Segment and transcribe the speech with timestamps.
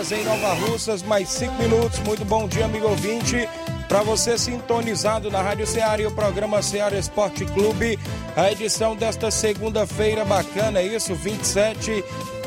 [0.00, 1.98] Horas em Nova Russas, mais 5 minutos.
[2.00, 3.46] Muito bom dia, amigo ouvinte.
[3.86, 7.98] Para você sintonizado na Rádio Ceará e o programa Ceará Esporte Clube,
[8.34, 12.02] a edição desta segunda-feira bacana, é isso, 27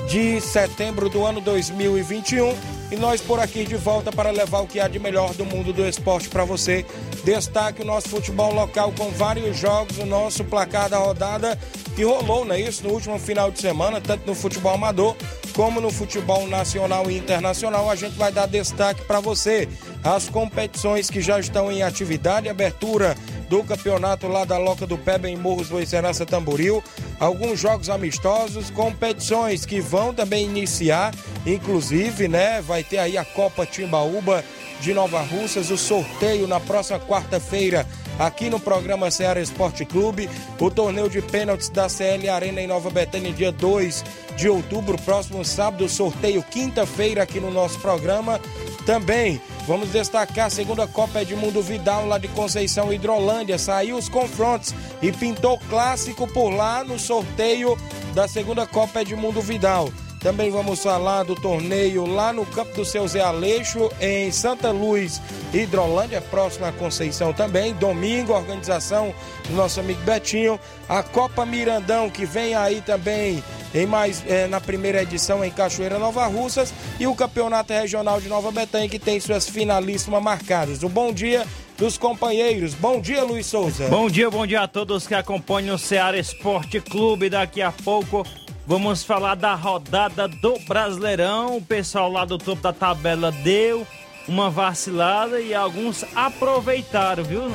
[0.09, 2.55] de setembro do ano 2021.
[2.91, 5.71] E nós por aqui de volta para levar o que há de melhor do mundo
[5.71, 6.83] do esporte para você.
[7.23, 11.59] Destaque o nosso futebol local com vários jogos, o nosso placar da rodada
[11.95, 15.15] que rolou, não é isso, no último final de semana, tanto no futebol amador
[15.53, 19.67] como no futebol nacional e internacional, a gente vai dar destaque para você.
[20.03, 23.15] As competições que já estão em atividade, abertura
[23.49, 26.83] do campeonato lá da Loca do Peba em Morros do Icerança Tamboril,
[27.19, 31.13] alguns jogos amistosos, competições que vão também iniciar,
[31.45, 34.43] inclusive, né, vai ter aí a Copa Timbaúba
[34.81, 37.87] de Nova Russas, o sorteio na próxima quarta-feira
[38.19, 40.29] aqui no programa Ceará Esporte Clube,
[40.59, 44.03] o torneio de pênaltis da CL Arena em Nova Betânia, dia 2
[44.35, 48.39] de outubro, próximo sábado, sorteio quinta-feira aqui no nosso programa.
[48.85, 53.57] Também vamos destacar a segunda Copa Edmundo Vidal lá de Conceição Hidrolândia.
[53.57, 57.77] Saiu os confrontos e pintou clássico por lá no sorteio
[58.13, 59.89] da segunda Copa Edmundo Vidal.
[60.23, 65.21] Também vamos falar do torneio lá no campo do seu Zé Aleixo, em Santa Luz,
[65.53, 67.73] Hidrolândia, próxima à Conceição também.
[67.73, 69.13] Domingo, organização
[69.49, 70.57] do nosso amigo Betinho.
[70.87, 73.43] A Copa Mirandão, que vem aí também
[73.75, 76.73] em mais é, na primeira edição em Cachoeira Nova Russas.
[76.97, 80.83] E o Campeonato Regional de Nova Betânia, que tem suas finalíssimas marcadas.
[80.83, 81.45] O bom dia
[81.77, 82.73] dos companheiros.
[82.73, 83.89] Bom dia, Luiz Souza.
[83.89, 87.29] Bom dia, bom dia a todos que acompanham o Ceará Esporte Clube.
[87.29, 88.25] Daqui a pouco
[88.65, 91.57] Vamos falar da rodada do Brasileirão.
[91.57, 93.85] O pessoal lá do topo da tabela deu
[94.27, 97.51] uma vacilada e alguns aproveitaram, viu?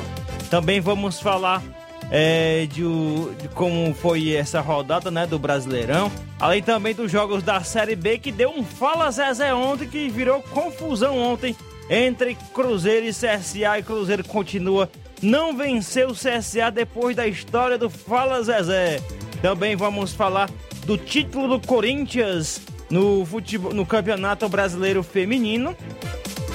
[0.51, 1.63] Também vamos falar
[2.11, 2.83] é, de,
[3.41, 6.11] de, como foi essa rodada né, do Brasileirão.
[6.39, 10.43] Além também dos jogos da Série B, que deu um Fala Zezé ontem, que virou
[10.43, 11.55] confusão ontem
[11.89, 13.79] entre Cruzeiro e CSA.
[13.79, 14.89] E Cruzeiro continua
[15.21, 19.01] não venceu o CSA depois da história do Fala Zezé.
[19.41, 20.49] Também vamos falar
[20.89, 25.77] do título do Corinthians no, futebol, no Campeonato Brasileiro Feminino.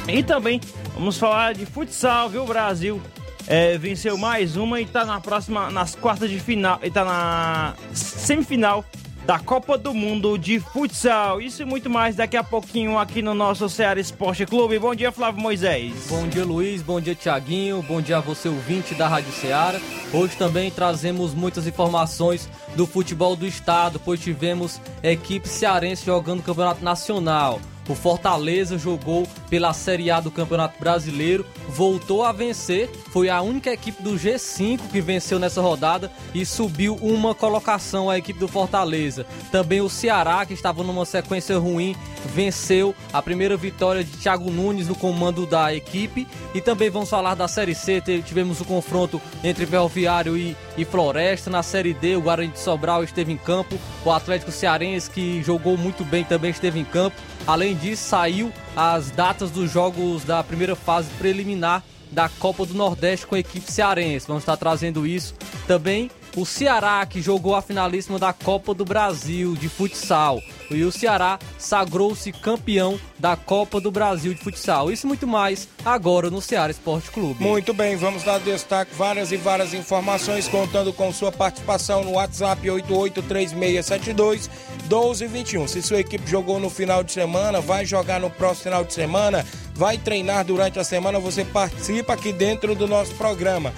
[0.09, 0.61] E também
[0.93, 2.43] vamos falar de futsal, viu?
[2.43, 3.01] O Brasil
[3.47, 7.75] é, venceu mais uma e está na próxima, nas quartas de final, e tá na
[7.93, 8.85] semifinal
[9.27, 11.41] da Copa do Mundo de Futsal.
[11.41, 14.79] Isso e muito mais daqui a pouquinho aqui no nosso Ceará Esporte Clube.
[14.79, 16.07] Bom dia, Flávio Moisés.
[16.09, 16.83] Bom dia, Luiz.
[16.83, 17.83] Bom dia, Tiaguinho.
[17.83, 19.81] Bom dia a você, ouvinte da Rádio Ceará.
[20.13, 26.85] Hoje também trazemos muitas informações do futebol do estado, pois tivemos equipe cearense jogando campeonato
[26.85, 27.61] nacional.
[27.89, 33.73] O Fortaleza jogou pela Série A do Campeonato Brasileiro, voltou a vencer, foi a única
[33.73, 39.27] equipe do G5 que venceu nessa rodada e subiu uma colocação a equipe do Fortaleza.
[39.53, 41.95] Também o Ceará, que estava numa sequência ruim,
[42.25, 46.27] venceu a primeira vitória de Thiago Nunes no comando da equipe.
[46.55, 51.51] E também vamos falar da Série C, tivemos o confronto entre Ferroviário e, e Floresta.
[51.51, 55.77] Na Série D, o Guarani de Sobral esteve em campo, o Atlético Cearense, que jogou
[55.77, 57.17] muito bem, também esteve em campo.
[57.47, 63.27] Além disso, saiu as datas dos jogos da primeira fase preliminar da Copa do Nordeste
[63.27, 64.27] com a equipe cearense.
[64.27, 65.35] Vamos estar trazendo isso
[65.67, 66.11] também.
[66.37, 70.41] O Ceará, que jogou a finalíssima da Copa do Brasil de futsal.
[70.71, 74.91] E o Ceará sagrou-se campeão da Copa do Brasil de futsal.
[74.91, 77.43] Isso e muito mais agora no Ceará Esporte Clube.
[77.43, 82.71] Muito bem, vamos dar destaque várias e várias informações contando com sua participação no WhatsApp
[82.71, 84.51] 883672
[84.83, 85.69] 1221.
[85.69, 89.45] Se sua equipe jogou no final de semana, vai jogar no próximo final de semana,
[89.75, 93.73] vai treinar durante a semana, você participa aqui dentro do nosso programa.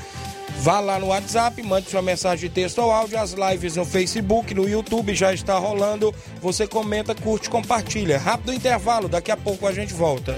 [0.60, 3.18] Vá lá no WhatsApp, mande sua mensagem de texto ou áudio.
[3.18, 6.14] As lives no Facebook, no YouTube já está rolando.
[6.40, 8.18] Você comenta, curte, compartilha.
[8.18, 10.36] Rápido intervalo, daqui a pouco a gente volta.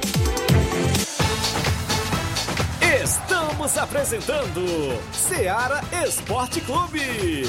[3.02, 7.44] Estamos apresentando Seara Esporte Clube.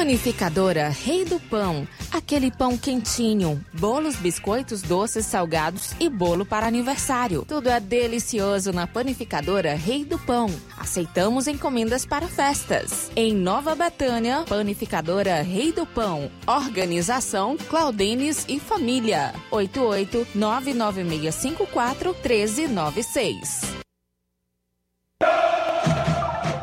[0.00, 1.86] Panificadora Rei do Pão.
[2.10, 7.44] Aquele pão quentinho, bolos, biscoitos, doces, salgados e bolo para aniversário.
[7.46, 10.48] Tudo é delicioso na Panificadora Rei do Pão.
[10.78, 13.10] Aceitamos encomendas para festas.
[13.14, 16.30] Em Nova Betânia, Panificadora Rei do Pão.
[16.46, 19.34] Organização Claudenes e Família.
[19.50, 23.60] 88 99654 1396.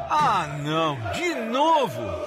[0.10, 2.27] Ah, não, de novo!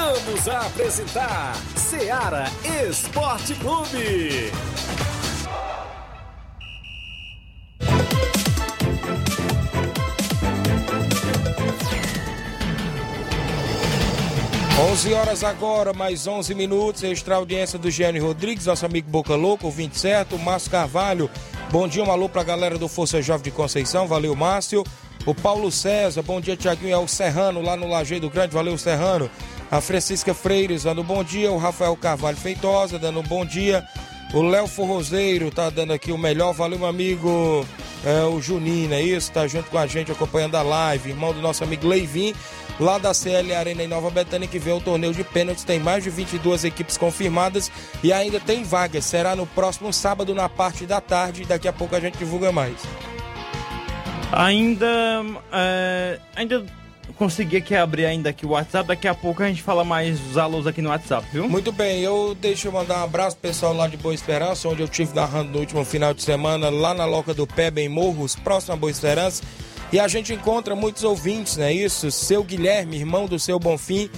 [0.08, 2.44] Voltamos a apresentar Seara
[2.88, 4.50] Esporte Clube.
[14.81, 17.02] 11 horas agora, mais 11 minutos.
[17.02, 20.38] Extra audiência do Gênio Rodrigues, nosso amigo Boca Louco, ouvinte certo.
[20.38, 21.31] Márcio Carvalho,
[21.70, 24.84] bom dia, um alô pra galera do Força Jovem de Conceição, valeu, Márcio.
[25.26, 29.31] O Paulo César, bom dia, Tiaguinho, é o Serrano, lá no Lajeiro Grande, valeu, Serrano.
[29.70, 31.53] A Francisca Freires, dando bom dia.
[31.53, 33.87] O Rafael Carvalho Feitosa, dando bom dia.
[34.32, 37.67] O Léo Forrozeiro tá dando aqui o melhor, valeu, meu amigo.
[38.05, 39.32] É, o Juninho, é isso?
[39.32, 41.11] Tá junto com a gente acompanhando a live.
[41.11, 42.35] Irmão do nosso amigo Leivin
[42.79, 45.65] lá da CL Arena em Nova Betânia, que vê o torneio de pênaltis.
[45.65, 47.71] Tem mais de 22 equipes confirmadas
[48.03, 49.05] e ainda tem vagas.
[49.05, 51.44] Será no próximo sábado, na parte da tarde.
[51.44, 52.76] Daqui a pouco a gente divulga mais.
[54.32, 54.87] Ainda.
[55.53, 56.64] É, ainda
[57.19, 58.87] consegui aqui abrir ainda aqui o WhatsApp.
[58.87, 61.49] Daqui a pouco a gente fala mais os alôs aqui no WhatsApp, viu?
[61.49, 64.81] Muito bem, eu deixo eu mandar um abraço pro pessoal lá de Boa Esperança, onde
[64.81, 68.37] eu tive narrando no último final de semana, lá na Loca do Pé, em Morros,
[68.37, 69.43] próximo a Boa Esperança.
[69.93, 72.11] E a gente encontra muitos ouvintes, não é isso?
[72.11, 74.09] Seu Guilherme, irmão do seu Bonfim,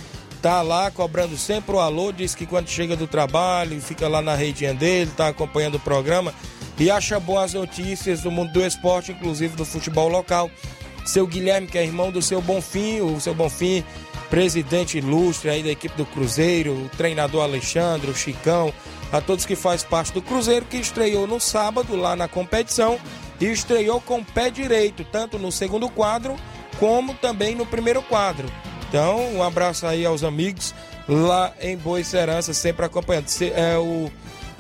[0.43, 4.35] tá lá cobrando sempre o alô, diz que quando chega do trabalho, fica lá na
[4.35, 6.35] redinha dele, tá acompanhando o programa
[6.79, 10.51] e acha boas notícias do mundo do esporte, inclusive do futebol local.
[11.05, 13.85] Seu Guilherme, que é irmão do seu Bonfim, o seu Bonfim,
[14.29, 18.73] presidente ilustre aí da equipe do Cruzeiro, o treinador Alexandre, o Chicão,
[19.13, 22.99] a todos que faz parte do Cruzeiro, que estreou no sábado lá na competição
[23.41, 26.37] e estreou com o pé direito, tanto no segundo quadro
[26.79, 28.51] como também no primeiro quadro.
[28.89, 30.75] Então, um abraço aí aos amigos
[31.09, 33.27] lá em Boa Serança, sempre acompanhando.
[33.55, 34.11] É o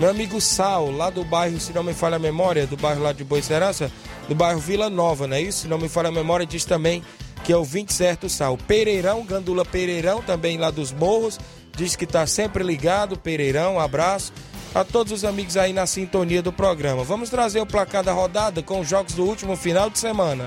[0.00, 3.12] meu amigo Sal, lá do bairro, se não me falha a memória, do bairro lá
[3.12, 3.92] de Boa Serança,
[4.26, 5.61] do bairro Vila Nova, não é isso?
[5.61, 7.04] Se não me falha a memória, diz também
[7.45, 8.57] que é o 20 certo Sal.
[8.57, 11.38] Pereirão, Gandula Pereirão, também lá dos morros,
[11.76, 14.33] diz que está sempre ligado, Pereirão, um abraço
[14.75, 17.04] a todos os amigos aí na sintonia do programa.
[17.04, 20.47] Vamos trazer o placar da rodada com os jogos do último final de semana.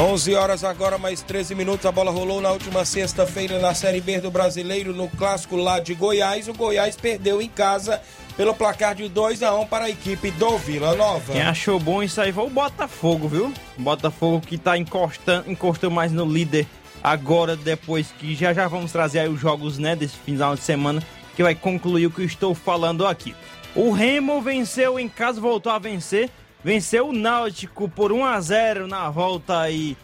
[0.00, 1.84] 11 horas agora, mais 13 minutos.
[1.84, 5.92] A bola rolou na última sexta-feira na Série B do Brasileiro, no clássico lá de
[5.92, 6.48] Goiás.
[6.48, 8.00] O Goiás perdeu em casa
[8.34, 11.34] pelo placar de 2 a 1 para a equipe do Vila Nova.
[11.34, 13.52] Quem achou bom isso aí foi o Botafogo, viu?
[13.76, 16.66] Botafogo que está encostando, encostando mais no líder
[17.02, 21.02] agora, depois que já já vamos trazer aí os jogos, né, desse final de semana,
[21.36, 23.34] que vai concluir o que eu estou falando aqui.
[23.74, 26.30] O Remo venceu em casa, voltou a vencer
[26.64, 29.96] venceu o Náutico por 1 a 0 na volta aí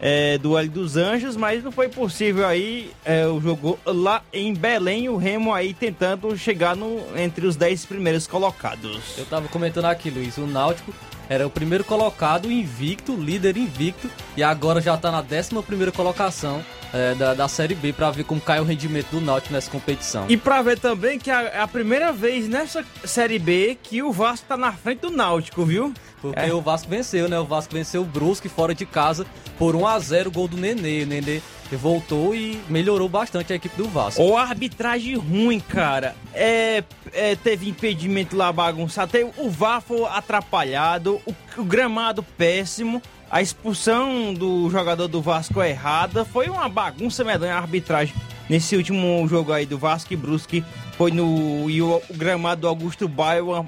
[0.00, 4.52] é, do Hélio dos Anjos, mas não foi possível aí é, o jogo lá em
[4.52, 9.16] Belém, o Remo aí tentando chegar no, entre os 10 primeiros colocados.
[9.16, 10.92] Eu tava comentando aqui, Luiz, o Náutico
[11.32, 16.62] era o primeiro colocado invicto, líder invicto, e agora já tá na 11 primeira colocação
[16.92, 20.26] é, da, da Série B para ver como cai o rendimento do Náutico nessa competição.
[20.28, 24.46] E para ver também que é a primeira vez nessa Série B que o Vasco
[24.46, 25.94] tá na frente do Náutico, viu?
[26.20, 26.52] Porque é.
[26.52, 27.38] o Vasco venceu, né?
[27.38, 29.24] O Vasco venceu o Brusque fora de casa
[29.58, 31.04] por 1 a 0 gol do Nenê.
[31.04, 31.40] O Nenê
[31.76, 34.22] voltou e melhorou bastante a equipe do Vasco.
[34.22, 36.14] Ou arbitragem ruim, cara.
[36.34, 43.02] É, é, teve impedimento lá bagunçado, teve o VAR foi atrapalhado, o, o gramado péssimo
[43.32, 46.22] a expulsão do jogador do Vasco é errada.
[46.22, 48.14] Foi uma bagunça medonha a arbitragem
[48.46, 50.62] nesse último jogo aí do Vasco e Brusque.
[50.98, 53.64] Foi no e o, o gramado do Augusto Baio, uma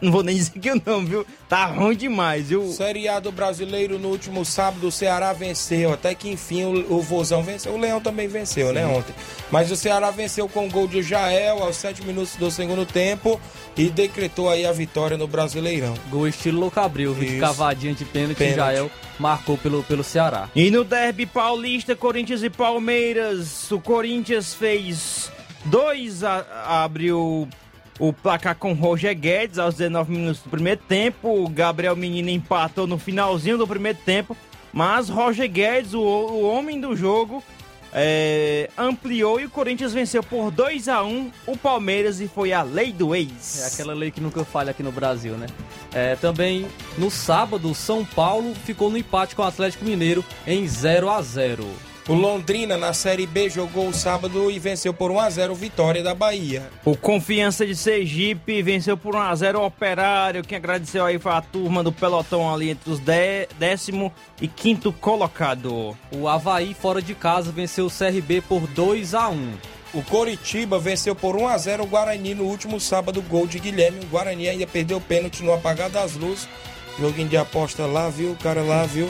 [0.00, 1.26] não vou nem dizer que não, viu?
[1.48, 2.70] Tá ruim demais, viu?
[2.72, 5.92] Série A do brasileiro no último sábado, o Ceará venceu.
[5.92, 7.72] Até que enfim o, o Vozão venceu.
[7.72, 8.88] O Leão também venceu, né, Sim.
[8.88, 9.14] né, ontem.
[9.50, 13.40] Mas o Ceará venceu com o gol de Jael aos 7 minutos do segundo tempo
[13.76, 15.94] e decretou aí a vitória no Brasileirão.
[16.10, 18.56] Gol estilo Louco Abril, de cavadinha de pênalti, pênalti.
[18.56, 20.48] Jael marcou pelo, pelo Ceará.
[20.54, 25.30] E no derby paulista, Corinthians e Palmeiras, o Corinthians fez
[25.64, 26.22] 2
[26.64, 27.48] abriu
[27.98, 31.44] o placar com Roger Guedes aos 19 minutos do primeiro tempo.
[31.44, 34.36] O Gabriel Menino empatou no finalzinho do primeiro tempo.
[34.72, 37.42] Mas Roger Guedes, o, o homem do jogo,
[37.92, 42.62] é, ampliou e o Corinthians venceu por 2 a 1 o Palmeiras e foi a
[42.62, 43.62] lei do ex.
[43.62, 45.46] É aquela lei que nunca falha aqui no Brasil, né?
[45.92, 46.66] É, também
[46.98, 51.66] no sábado, São Paulo ficou no empate com o Atlético Mineiro em 0 a 0
[52.08, 56.02] o Londrina na Série B jogou o sábado e venceu por 1 a 0 Vitória
[56.02, 56.70] da Bahia.
[56.82, 60.42] O Confiança de Sergipe venceu por 1 a 0 o Operário.
[60.42, 62.98] Quem agradeceu aí foi a turma do pelotão ali entre os
[63.58, 64.10] décimo
[64.40, 65.94] e quinto colocado.
[66.10, 69.52] O Havaí fora de casa venceu o CRB por 2 a 1.
[69.92, 74.00] O Coritiba venceu por 1 a 0 o Guarani no último sábado, gol de Guilherme.
[74.04, 76.48] O Guarani ainda perdeu o pênalti no apagar das luzes.
[76.98, 78.32] Joguinho de aposta lá, viu?
[78.32, 79.08] O cara lá, viu?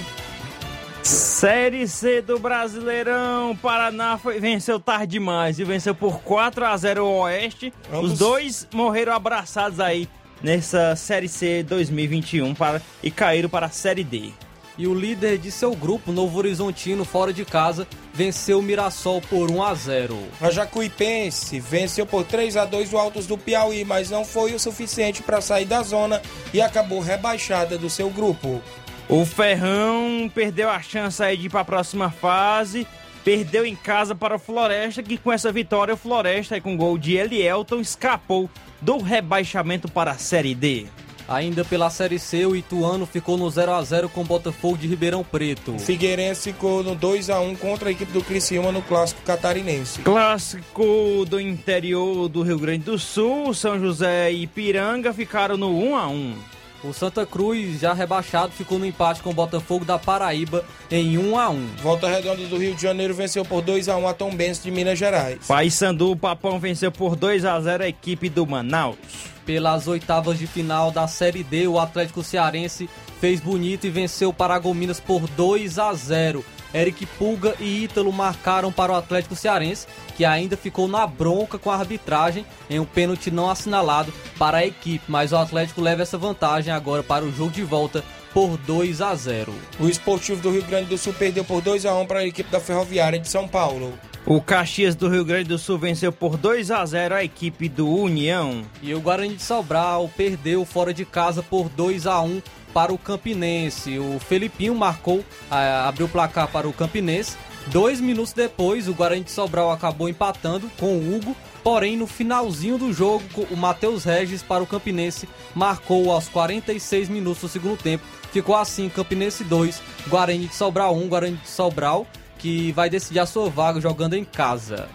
[1.08, 7.02] Série C do Brasileirão, Paraná foi, venceu tarde demais e venceu por 4 a 0
[7.02, 7.72] o Oeste.
[7.90, 8.12] Vamos.
[8.12, 10.06] Os dois morreram abraçados aí
[10.42, 14.32] nessa Série C 2021 para, e caíram para a Série D.
[14.76, 19.50] E o líder de seu grupo, Novo Horizontino, fora de casa, venceu o Mirassol por
[19.50, 20.18] 1 a 0.
[20.42, 24.60] A Jacuipense venceu por 3 a 2 o Altos do Piauí, mas não foi o
[24.60, 26.20] suficiente para sair da zona
[26.52, 28.62] e acabou rebaixada do seu grupo.
[29.08, 32.86] O Ferrão perdeu a chance aí de ir para a próxima fase.
[33.24, 37.16] Perdeu em casa para o Floresta, que com essa vitória, o Floresta, com gol de
[37.16, 38.50] Elielton, escapou
[38.82, 40.86] do rebaixamento para a Série D.
[41.26, 44.86] Ainda pela Série C, o Ituano ficou no 0 a 0 com o Botafogo de
[44.86, 45.78] Ribeirão Preto.
[45.78, 50.00] Figueirense ficou no 2 a 1 contra a equipe do Criciúma no Clássico Catarinense.
[50.00, 55.96] Clássico do interior do Rio Grande do Sul, São José e Piranga ficaram no 1
[55.96, 56.57] a 1.
[56.82, 61.38] O Santa Cruz, já rebaixado, ficou no empate com o Botafogo da Paraíba em 1
[61.38, 64.35] a 1 Volta Redonda do Rio de Janeiro venceu por 2 a 1 a Tom
[64.35, 65.40] Benz de Minas Gerais.
[65.49, 68.97] Paysandu, Papão venceu por 2 a 0 a equipe do Manaus.
[69.44, 72.88] Pelas oitavas de final da Série D, o Atlético Cearense
[73.20, 76.44] fez bonito e venceu o Paragominas por 2 a 0.
[76.75, 81.70] Eric Pulga e Ítalo marcaram para o Atlético Cearense, que ainda ficou na bronca com
[81.70, 86.18] a arbitragem em um pênalti não assinalado para a equipe, mas o Atlético leva essa
[86.18, 89.54] vantagem agora para o jogo de volta por 2 a 0.
[89.80, 92.50] O Esportivo do Rio Grande do Sul perdeu por 2 a 1 para a equipe
[92.50, 93.98] da Ferroviária de São Paulo.
[94.26, 97.88] O Caxias do Rio Grande do Sul venceu por 2 a 0 a equipe do
[97.88, 98.62] União.
[98.82, 102.98] E o Guarani de Sobral perdeu fora de casa por 2 a 1 para o
[102.98, 103.98] Campinense.
[103.98, 107.37] O Felipinho marcou, abriu o placar para o Campinense.
[107.68, 111.37] Dois minutos depois, o Guarani de Sobral acabou empatando com o Hugo.
[111.62, 117.42] Porém, no finalzinho do jogo, o Matheus Regis para o Campinense marcou aos 46 minutos
[117.42, 118.04] do segundo tempo.
[118.32, 122.06] Ficou assim, Campinense 2, Guarani de Sobral 1, Guarani de Sobral,
[122.38, 124.88] que vai decidir a sua vaga jogando em casa.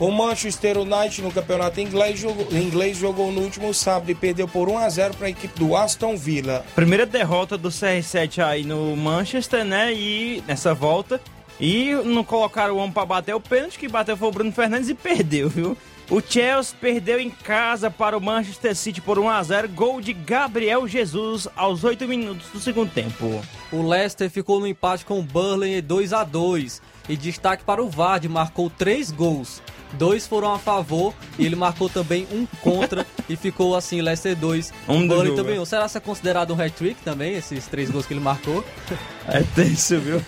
[0.00, 4.66] O Manchester United no campeonato inglês jogou, inglês jogou no último sábado e perdeu por
[4.66, 6.64] 1 a 0 para a equipe do Aston Villa.
[6.74, 9.92] Primeira derrota do CR7 aí no Manchester, né?
[9.92, 11.20] E nessa volta.
[11.60, 14.88] E não colocaram o homem para bater o pênalti, que bateu foi o Bruno Fernandes
[14.88, 15.76] e perdeu, viu?
[16.10, 20.14] O Chelsea perdeu em casa para o Manchester City por 1 a 0, gol de
[20.14, 23.42] Gabriel Jesus aos 8 minutos do segundo tempo.
[23.70, 26.80] O Leicester ficou no empate com o Burnley 2 a 2
[27.10, 29.60] E destaque para o Vardy, marcou três gols.
[29.94, 34.72] Dois foram a favor e ele marcou também um contra e ficou assim, Leicester 2,
[34.88, 35.60] Um do também é.
[35.60, 35.64] um.
[35.64, 38.64] Será que é considerado um hat-trick também, esses três gols que ele marcou?
[39.26, 40.20] É tenso, viu?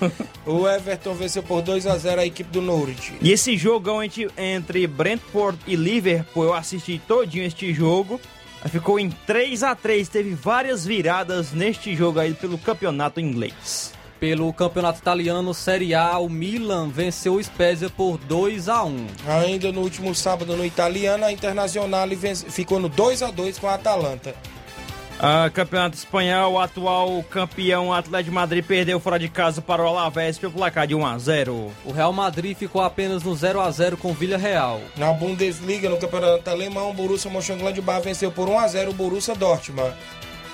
[0.47, 3.15] O Everton venceu por 2 a 0 a equipe do Norwich.
[3.21, 8.21] E esse jogão entre, entre Brentford e Liverpool, eu assisti todinho este jogo.
[8.67, 13.93] Ficou em 3 a 3 teve várias viradas neste jogo aí pelo campeonato inglês.
[14.23, 19.73] Pelo campeonato italiano Série A, o Milan venceu o Spezia por 2 a 1 Ainda
[19.73, 23.75] no último sábado no italiano, a Internacional vence- ficou no 2 a 2 com a
[23.75, 24.33] Atalanta.
[25.19, 29.88] Ah, campeonato espanhol, o atual campeão Atlético de Madrid perdeu fora de casa para o
[29.88, 31.73] Alavés pelo placar de 1 a 0.
[31.85, 34.81] O Real Madrid ficou apenas no 0 a 0 com o Villarreal.
[34.97, 39.35] Na Bundesliga, no campeonato alemão, o Borussia Mönchengladbach venceu por 1 a 0 o Borussia
[39.35, 39.93] Dortmund.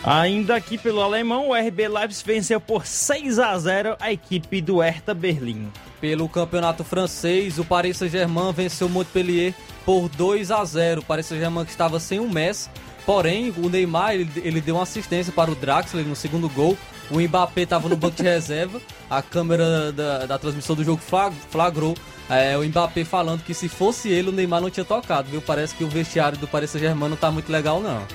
[0.05, 4.79] Ainda aqui pelo alemão, o RB Leipzig venceu por 6 a 0 a equipe do
[4.81, 5.69] Hertha Berlim.
[6.01, 9.53] Pelo campeonato francês, o Paris Saint-Germain venceu o Montpellier
[9.85, 11.01] por 2 a 0.
[11.01, 12.71] O Paris Saint-Germain que estava sem um Messi,
[13.05, 16.79] porém o Neymar ele, ele deu uma assistência para o Draxler no segundo gol.
[17.11, 18.81] O Mbappé estava no banco de reserva.
[19.11, 21.97] A câmera da, da transmissão do jogo flag- flagrou
[22.31, 25.41] é, o Mbappé falando que se fosse ele, o Neymar não tinha tocado, viu?
[25.43, 28.07] Parece que o vestiário do Paris Saint-Germain não tá muito legal, não.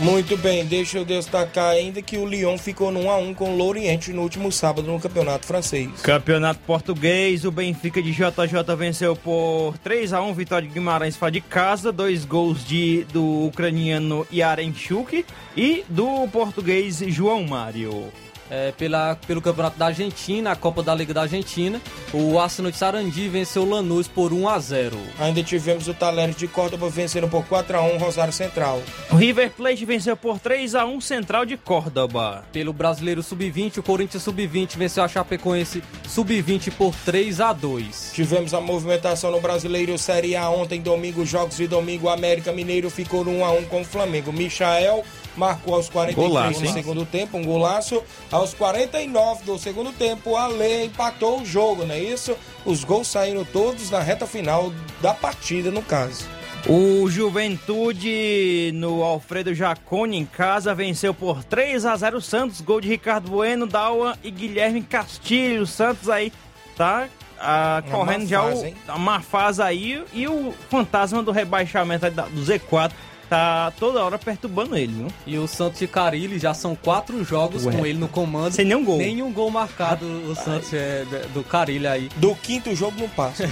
[0.00, 3.56] Muito bem, deixa eu destacar ainda que o Lyon ficou 1 a 1 com o
[3.56, 5.88] Lorient no último sábado no campeonato francês.
[6.02, 11.30] Campeonato português, o Benfica de JJ venceu por 3 a 1 Vitória de Guimarães fora
[11.30, 15.24] de casa, dois gols de, do ucraniano Yarenchuk
[15.56, 18.12] e do português João Mário.
[18.50, 21.80] É, pela, pelo Campeonato da Argentina, a Copa da Liga da Argentina,
[22.12, 24.98] o Arsenal de Sarandi venceu o Lanús por 1 a 0.
[25.18, 28.82] Ainda tivemos o Talheres de Córdoba vencendo por 4 a 1 Rosário Central.
[29.10, 32.44] O River Plate venceu por 3 a 1 Central de Córdoba.
[32.52, 38.12] Pelo Brasileiro Sub-20, o Corinthians Sub-20 venceu a Chapecoense Sub-20 por 3 a 2.
[38.14, 43.24] Tivemos a movimentação no Brasileiro Série A ontem, domingo, jogos de domingo, América Mineiro ficou
[43.24, 44.32] no 1 a 1 com o Flamengo.
[44.32, 45.04] Michael
[45.36, 46.72] marcou aos 43 Golaço, do hein?
[46.72, 48.02] segundo tempo, um golaço.
[48.30, 52.36] Aos 49 do segundo tempo, a Lê empatou o jogo, não é isso?
[52.64, 56.24] Os gols saíram todos na reta final da partida, no caso.
[56.66, 62.80] O Juventude no Alfredo Jaconi em casa venceu por 3 a 0 o Santos, gol
[62.80, 65.62] de Ricardo Bueno, Daua e Guilherme Castilho.
[65.62, 66.32] O Santos aí
[66.74, 67.06] tá
[67.38, 68.76] ah, Uma correndo má já fase, o, hein?
[68.88, 72.92] a má fase aí e o fantasma do rebaixamento do Z4
[73.34, 75.08] tá toda hora perturbando ele, viu?
[75.26, 77.72] E o Santos de Carilli já são quatro jogos Ué.
[77.72, 78.52] com ele no comando.
[78.52, 78.98] Sem nenhum gol.
[78.98, 82.08] Nenhum gol marcado o Santos é, do Carilli aí.
[82.16, 83.44] Do quinto jogo não passa.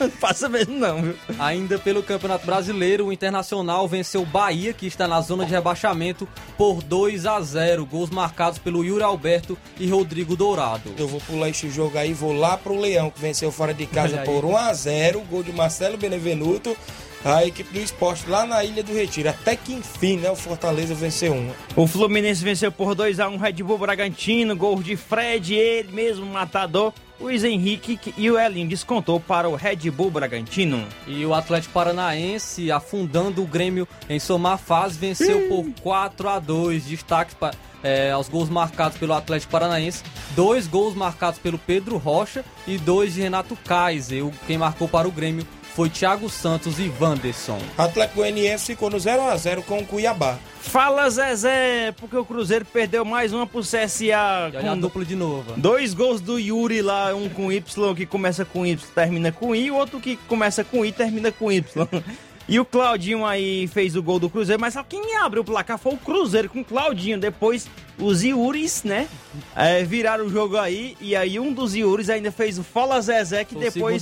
[0.00, 1.14] Não passa mesmo não, viu?
[1.38, 6.26] Ainda pelo Campeonato Brasileiro, o Internacional venceu o Bahia, que está na zona de rebaixamento,
[6.58, 7.86] por 2 a 0.
[7.86, 10.92] Gols marcados pelo Yuri Alberto e Rodrigo Dourado.
[10.98, 14.18] Eu vou pular este jogo aí, vou lá pro Leão, que venceu fora de casa
[14.18, 16.76] por 1 a 0 gol de Marcelo Benevenuto.
[17.24, 19.28] A equipe do esporte lá na Ilha do Retiro.
[19.30, 20.30] Até que enfim, né?
[20.30, 21.52] O Fortaleza venceu uma.
[21.74, 26.24] O Fluminense venceu por 2 a 1 Red Bull Bragantino, gol de Fred, ele mesmo
[26.26, 26.92] matador.
[27.18, 30.84] Luiz Henrique e o Elinho descontou para o Red Bull Bragantino.
[31.06, 36.38] E o Atlético Paranaense, afundando o Grêmio em sua má fase, venceu por 4 a
[36.38, 37.52] 2 Destaques pa-
[37.82, 40.02] é, aos gols marcados pelo Atlético Paranaense.
[40.36, 44.24] Dois gols marcados pelo Pedro Rocha e dois de Renato Kaiser.
[44.26, 47.58] O- Quem marcou para o Grêmio foi Thiago Santos e Wanderson.
[47.76, 50.38] Atlético Goianiense ficou no 0 a 0 com o Cuiabá.
[50.58, 54.02] Fala Zezé, porque o Cruzeiro perdeu mais uma pro CSA.
[54.02, 55.52] E olha a com dupla de novo.
[55.58, 59.70] Dois gols do Yuri lá, um com Y que começa com Y termina com I,
[59.70, 61.62] o outro que começa com I termina com Y.
[62.48, 65.76] E o Claudinho aí fez o gol do Cruzeiro, mas só quem abriu o placar
[65.76, 67.18] foi o Cruzeiro com o Claudinho.
[67.18, 69.08] Depois os Iuris, né,
[69.56, 70.96] é, viraram o jogo aí.
[71.00, 74.00] E aí um dos Iuris ainda fez o Fala Zezé, que O depois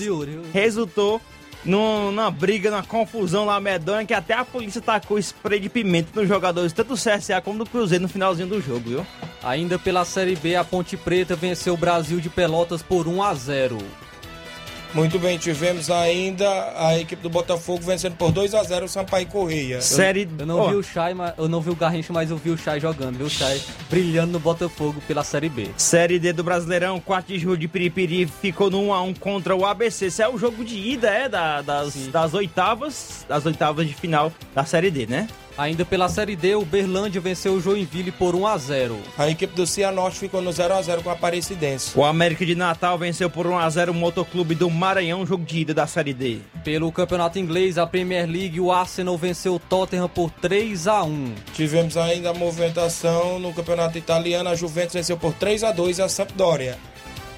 [0.52, 1.22] resultou
[1.64, 6.28] numa briga, numa confusão lá medonha, que até a polícia tacou spray de pimenta nos
[6.28, 9.06] jogadores, tanto do CSA como do Cruzeiro no finalzinho do jogo, viu?
[9.42, 13.34] Ainda pela Série B, a Ponte Preta venceu o Brasil de Pelotas por 1 a
[13.34, 13.78] 0.
[14.94, 19.26] Muito bem, tivemos ainda a equipe do Botafogo vencendo por 2 a 0 o Sampaio
[19.26, 19.80] Correia.
[19.80, 22.36] Série Eu não Ó, vi o Chay, mas eu não vi o Garrincha, mas eu
[22.36, 23.26] vi o Chay jogando, viu?
[23.26, 25.68] O Chay brilhando no Botafogo pela Série B.
[25.76, 30.06] Série D do Brasileirão, 4 de julho de Piripiri, ficou no 1x1 contra o ABC.
[30.06, 31.28] Esse é o jogo de ida, é?
[31.28, 32.10] Da- das, Sim.
[32.12, 33.26] das oitavas.
[33.28, 35.26] Das oitavas de final da Série D, né?
[35.56, 38.98] Ainda pela Série D, o Berlândia venceu o Joinville por 1 a 0.
[39.16, 41.96] A equipe do Cianorte ficou no 0 a 0 com a Aparecidense.
[41.96, 45.86] O América de Natal venceu por 1x0 o Motoclube do Maranhão, jogo de ida da
[45.86, 46.38] Série D.
[46.64, 51.34] Pelo Campeonato Inglês, a Premier League, o Arsenal venceu o Tottenham por 3 a 1.
[51.54, 54.48] Tivemos ainda a movimentação no campeonato italiano.
[54.48, 56.76] A Juventus venceu por 3 a 2 a Sampdoria.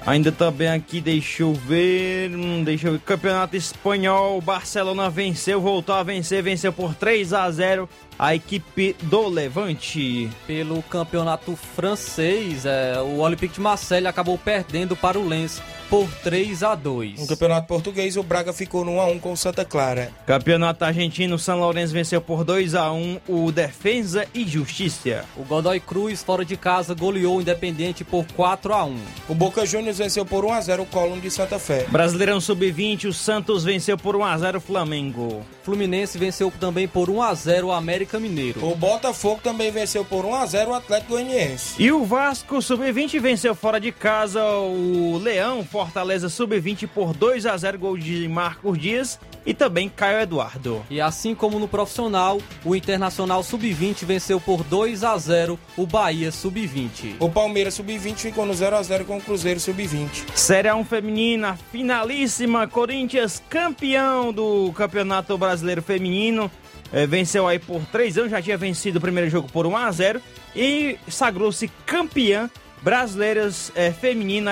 [0.07, 2.31] Ainda também aqui, deixa eu ver.
[2.31, 3.01] Hum, deixa eu ver.
[3.01, 9.27] Campeonato Espanhol, Barcelona venceu, voltou a vencer, venceu por 3 a 0 a equipe do
[9.27, 10.29] Levante.
[10.45, 16.63] Pelo campeonato francês, é, o Olympique de Marseille acabou perdendo para o Lens por 3
[16.63, 17.21] a 2.
[17.21, 20.11] No Campeonato Português, o Braga ficou no 1 a 1 com o Santa Clara.
[20.25, 25.23] Campeonato Argentino, São Lourenço venceu por 2 a 1 o Defensa e Justiça.
[25.35, 28.97] O Godoy Cruz, fora de casa, goleou o Independente por 4 a 1.
[29.29, 31.85] O Boca Juniors venceu por 1 a 0 o Colón de Santa Fé.
[31.89, 35.45] Brasileirão Sub-20, o Santos venceu por 1 a 0 o Flamengo.
[35.63, 38.65] Fluminense venceu também por 1 a 0 o América Mineiro.
[38.65, 41.75] O Botafogo também venceu por 1 a 0 o Atlético Goianiense.
[41.81, 47.57] E o Vasco Sub-20 venceu fora de casa o Leão Fortaleza Sub-20 por 2 a
[47.57, 50.85] 0 gol de Marcos Dias e também Caio Eduardo.
[50.89, 56.31] E assim como no profissional, o Internacional Sub-20 venceu por 2 a 0 o Bahia
[56.31, 57.15] Sub-20.
[57.19, 60.35] O Palmeiras Sub-20 ficou no 0 a 0 com o Cruzeiro Sub-20.
[60.35, 66.51] Série 1 feminina, finalíssima, Corinthians campeão do Campeonato Brasileiro Feminino.
[66.91, 69.91] É, venceu aí por 3 anos, já tinha vencido o primeiro jogo por 1 a
[69.91, 70.21] 0
[70.55, 72.49] e sagrou-se campeã
[72.87, 73.93] brasileiras é,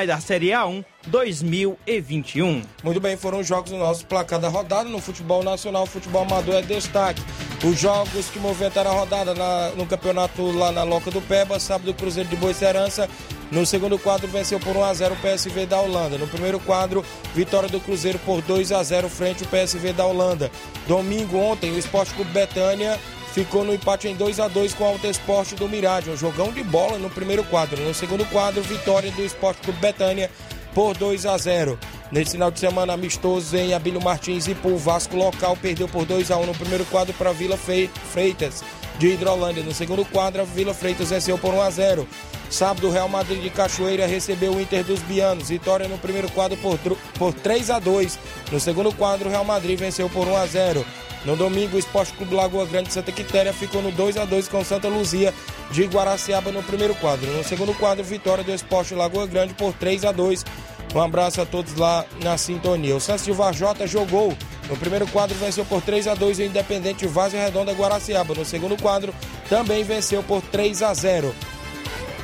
[0.05, 2.63] da Série A1 2021.
[2.83, 4.89] Muito bem, foram os jogos do nosso placar da rodada.
[4.89, 7.23] No futebol nacional, futebol amador é destaque.
[7.63, 11.91] Os jogos que movimentaram a rodada na, no campeonato lá na Loca do Peba, sábado
[11.91, 13.07] o Cruzeiro de Boicerança.
[13.49, 16.17] No segundo quadro venceu por 1 a 0 o PSV da Holanda.
[16.17, 20.51] No primeiro quadro, vitória do Cruzeiro por 2 a 0 frente ao PSV da Holanda.
[20.89, 22.99] Domingo ontem, o Esporte Clube Betânia
[23.35, 26.09] ficou no empate em 2 a 2 com o Alto Esporte do Mirade.
[26.09, 27.81] Um jogão de bola no primeiro quadro.
[27.83, 30.31] No segundo quadro, vitória do Esporte Clube Betânia
[30.73, 31.77] por 2 a 0.
[32.13, 36.31] Nesse final de semana amistoso em Abílio Martins e o Vasco local perdeu por 2
[36.31, 38.63] a 1 no primeiro quadro para Vila Freitas
[38.97, 39.63] de Hidrolândia.
[39.63, 42.07] No segundo quadro, a Vila Freitas venceu por 1 a 0.
[42.49, 45.49] Sábado, o Real Madrid de Cachoeira recebeu o Inter dos Bianos.
[45.49, 46.79] Vitória no primeiro quadro por,
[47.19, 48.17] por 3 a 2.
[48.49, 50.85] No segundo quadro, o Real Madrid venceu por 1 a 0.
[51.25, 54.47] No domingo, o Esporte Clube Lagoa Grande de Santa Quitéria ficou no 2 a 2
[54.47, 55.33] com Santa Luzia
[55.71, 57.31] de Guaraciaba no primeiro quadro.
[57.31, 60.45] No segundo quadro, vitória do Esporte Lagoa Grande por 3 a 2.
[60.93, 62.95] Um abraço a todos lá na sintonia.
[62.95, 64.37] O Santos de Varjota jogou.
[64.69, 68.33] No primeiro quadro venceu por 3 a 2 o Independente Vazio Redonda Guaraciaba.
[68.35, 69.13] No segundo quadro
[69.49, 71.35] também venceu por 3 a 0.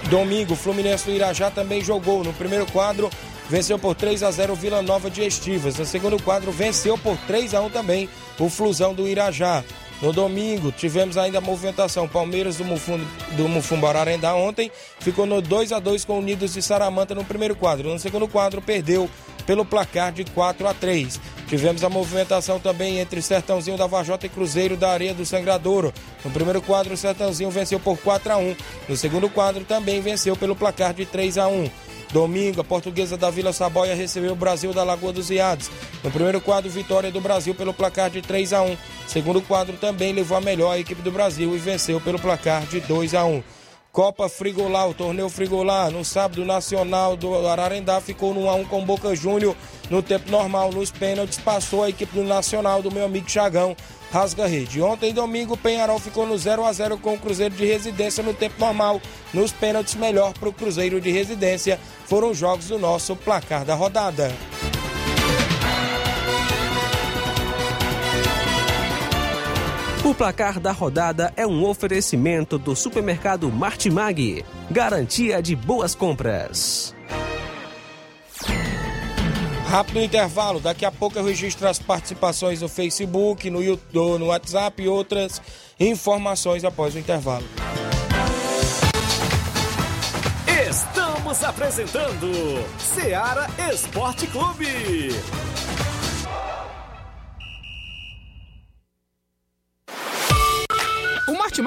[0.09, 2.23] Domingo, Fluminense do Irajá também jogou.
[2.23, 3.09] No primeiro quadro
[3.51, 5.75] venceu por 3 a 0 o Vila Nova de Estivas.
[5.75, 8.07] No segundo quadro venceu por 3 a 1 também
[8.39, 9.61] o Flusão do Irajá.
[10.01, 12.07] No domingo, tivemos ainda a movimentação.
[12.07, 12.97] Palmeiras do, Mufum,
[13.33, 17.91] do Mufumbararendá ontem ficou no 2 a 2 com Unidos de Saramanta no primeiro quadro.
[17.91, 19.09] No segundo quadro, perdeu
[19.41, 21.19] pelo placar de 4 a 3.
[21.47, 25.93] Tivemos a movimentação também entre Sertãozinho da Vajota e Cruzeiro da Areia do Sangradouro.
[26.23, 28.55] No primeiro quadro, Sertãozinho venceu por 4 a 1.
[28.87, 31.69] No segundo quadro, também venceu pelo placar de 3 a 1.
[32.11, 35.71] Domingo, a portuguesa da Vila Saboia recebeu o Brasil da Lagoa dos Iados.
[36.03, 38.77] No primeiro quadro, vitória do Brasil pelo placar de 3 a 1.
[39.07, 42.81] Segundo quadro, também levou a melhor a equipe do Brasil e venceu pelo placar de
[42.81, 43.41] 2 a 1.
[43.91, 49.13] Copa Frigolá, o torneio Frigolá, no sábado nacional do Ararendá, ficou no 1x1 com Boca
[49.13, 49.53] Júnior
[49.89, 50.71] no tempo normal.
[50.71, 53.75] Nos pênaltis, passou a equipe do Nacional do meu amigo Chagão,
[54.09, 54.81] rasga rede.
[54.81, 58.55] Ontem, domingo, Penharol ficou no 0 a 0 com o Cruzeiro de Residência no tempo
[58.57, 59.01] normal.
[59.33, 61.77] Nos pênaltis, melhor para o Cruzeiro de Residência.
[62.05, 64.31] Foram os jogos do nosso placar da rodada.
[70.03, 74.43] O placar da rodada é um oferecimento do supermercado Martimag.
[74.71, 76.95] Garantia de boas compras.
[79.67, 84.81] Rápido intervalo, daqui a pouco eu registro as participações no Facebook, no YouTube, no WhatsApp
[84.81, 85.39] e outras
[85.79, 87.45] informações após o intervalo.
[90.67, 92.31] Estamos apresentando
[92.79, 95.11] Seara Esporte Clube.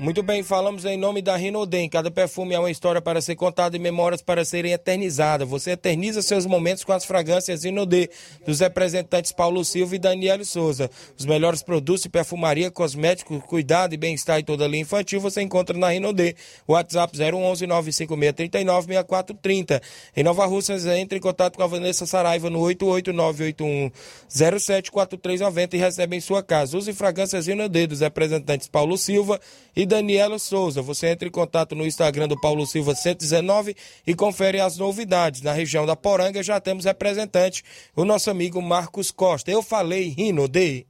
[0.00, 1.88] Muito bem, falamos em nome da Rinodem.
[1.88, 5.48] Cada perfume é uma história para ser contada e memórias para serem eternizadas.
[5.48, 8.08] Você eterniza seus momentos com as fragrâncias Rinodê
[8.46, 10.88] dos representantes Paulo Silva e Daniel Souza.
[11.18, 15.42] Os melhores produtos de perfumaria, cosméticos, cuidado e bem-estar e toda a linha infantil você
[15.42, 16.36] encontra na Rinodê.
[16.68, 19.82] WhatsApp 011 95639 6430.
[20.16, 23.90] Em Nova Russas, entre em contato com a Vanessa Saraiva no 88981
[24.28, 26.78] 074390 e recebe em sua casa.
[26.78, 29.40] Use fragrâncias Rinodê dos representantes Paulo Silva
[29.74, 30.82] e Daniela Souza.
[30.82, 33.74] Você entra em contato no Instagram do Paulo Silva 119
[34.06, 35.42] e confere as novidades.
[35.42, 37.64] Na região da Poranga já temos representante,
[37.96, 39.50] o nosso amigo Marcos Costa.
[39.50, 40.86] Eu falei Rino de.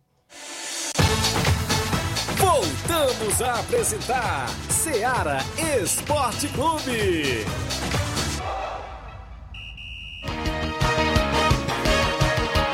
[2.37, 5.39] Voltamos a apresentar Seara
[5.83, 7.47] Esporte Clube.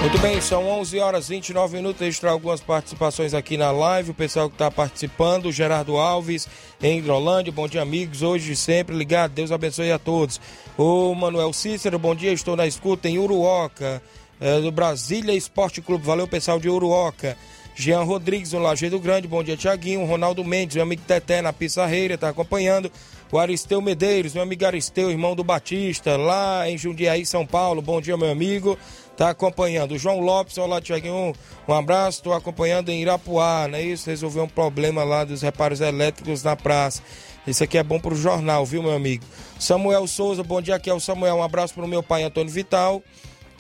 [0.05, 2.03] Muito bem, são 11 horas e 29 minutos.
[2.03, 4.11] Registrar algumas participações aqui na live.
[4.11, 6.47] O pessoal que está participando, Gerardo Alves,
[6.83, 7.51] em Hidrolândia.
[7.51, 8.21] Bom dia, amigos.
[8.21, 9.33] Hoje e sempre ligado.
[9.33, 10.38] Deus abençoe a todos.
[10.77, 12.35] O Manuel Cícero, bom dia.
[12.35, 14.03] Estou na escuta em Uruoca,
[14.38, 16.05] é, do Brasília Esporte Clube.
[16.05, 17.35] Valeu, pessoal de Uruoca.
[17.75, 19.27] Jean Rodrigues, no Lajeado Grande.
[19.27, 20.05] Bom dia, Tiaguinho.
[20.05, 22.93] Ronaldo Mendes, meu amigo Teté, na Pissarreira, está acompanhando.
[23.33, 27.81] O Aristeu Medeiros, meu amigo Aristeu, irmão do Batista, lá em Jundiaí, São Paulo.
[27.81, 28.79] Bom dia, meu amigo
[29.16, 29.92] tá acompanhando.
[29.92, 31.33] O João Lopes, olá, Tiaguinho,
[31.66, 34.11] um abraço, estou acompanhando em Irapuá, não é isso?
[34.11, 37.03] Resolveu um problema lá dos reparos elétricos na praça.
[37.46, 39.24] Isso aqui é bom para o jornal, viu, meu amigo?
[39.59, 42.53] Samuel Souza, bom dia, aqui é o Samuel, um abraço para o meu pai Antônio
[42.53, 43.03] Vital.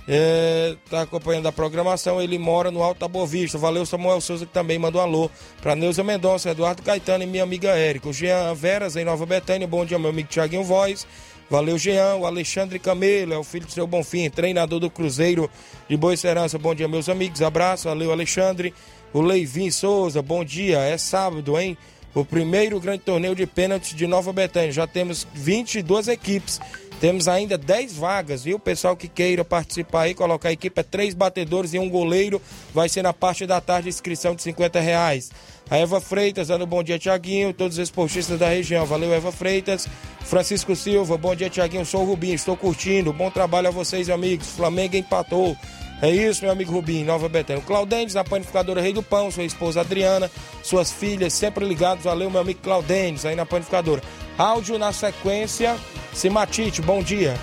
[0.06, 3.56] É, tá acompanhando a programação, ele mora no Alto da Boa Vista.
[3.56, 5.30] Valeu, Samuel Souza, que também mandou um alô
[5.62, 8.08] para Neuza Mendonça, Eduardo Caetano e minha amiga Érica.
[8.08, 11.06] O Jean Veras, em Nova Betânia, bom dia, meu amigo Tiaguinho Voz.
[11.50, 12.16] Valeu, Jean.
[12.16, 15.50] O Alexandre Camelo é o filho do seu Bonfim, treinador do Cruzeiro
[15.88, 16.58] de Boa Serança.
[16.58, 17.42] Bom dia, meus amigos.
[17.42, 17.88] Abraço.
[17.88, 18.74] Valeu, Alexandre.
[19.12, 20.78] O Leivin Souza, bom dia.
[20.78, 21.76] É sábado, hein?
[22.14, 24.72] O primeiro grande torneio de pênaltis de Nova Betânia.
[24.72, 26.60] Já temos 22 equipes.
[27.00, 28.58] Temos ainda 10 vagas, viu?
[28.58, 32.40] Pessoal que queira participar aí, colocar a equipe é três batedores e um goleiro.
[32.72, 35.30] Vai ser na parte da tarde, inscrição de 50 reais.
[35.70, 37.52] A Eva Freitas, dando bom dia, Tiaguinho.
[37.52, 38.86] Todos os esportistas da região.
[38.86, 39.88] Valeu, Eva Freitas.
[40.20, 41.84] Francisco Silva, bom dia, Tiaguinho.
[41.84, 43.12] Sou o Rubinho, estou curtindo.
[43.12, 44.48] Bom trabalho a vocês, amigos.
[44.48, 45.56] Flamengo empatou.
[46.02, 47.62] É isso, meu amigo Rubinho, Nova Betânia.
[47.62, 50.30] Claudênis, na panificadora Rei do Pão, sua esposa Adriana,
[50.62, 52.04] suas filhas sempre ligados.
[52.04, 54.02] Valeu, meu amigo Claudênis, aí na panificadora.
[54.36, 55.76] Áudio na sequência.
[56.12, 57.34] Simatite, bom dia.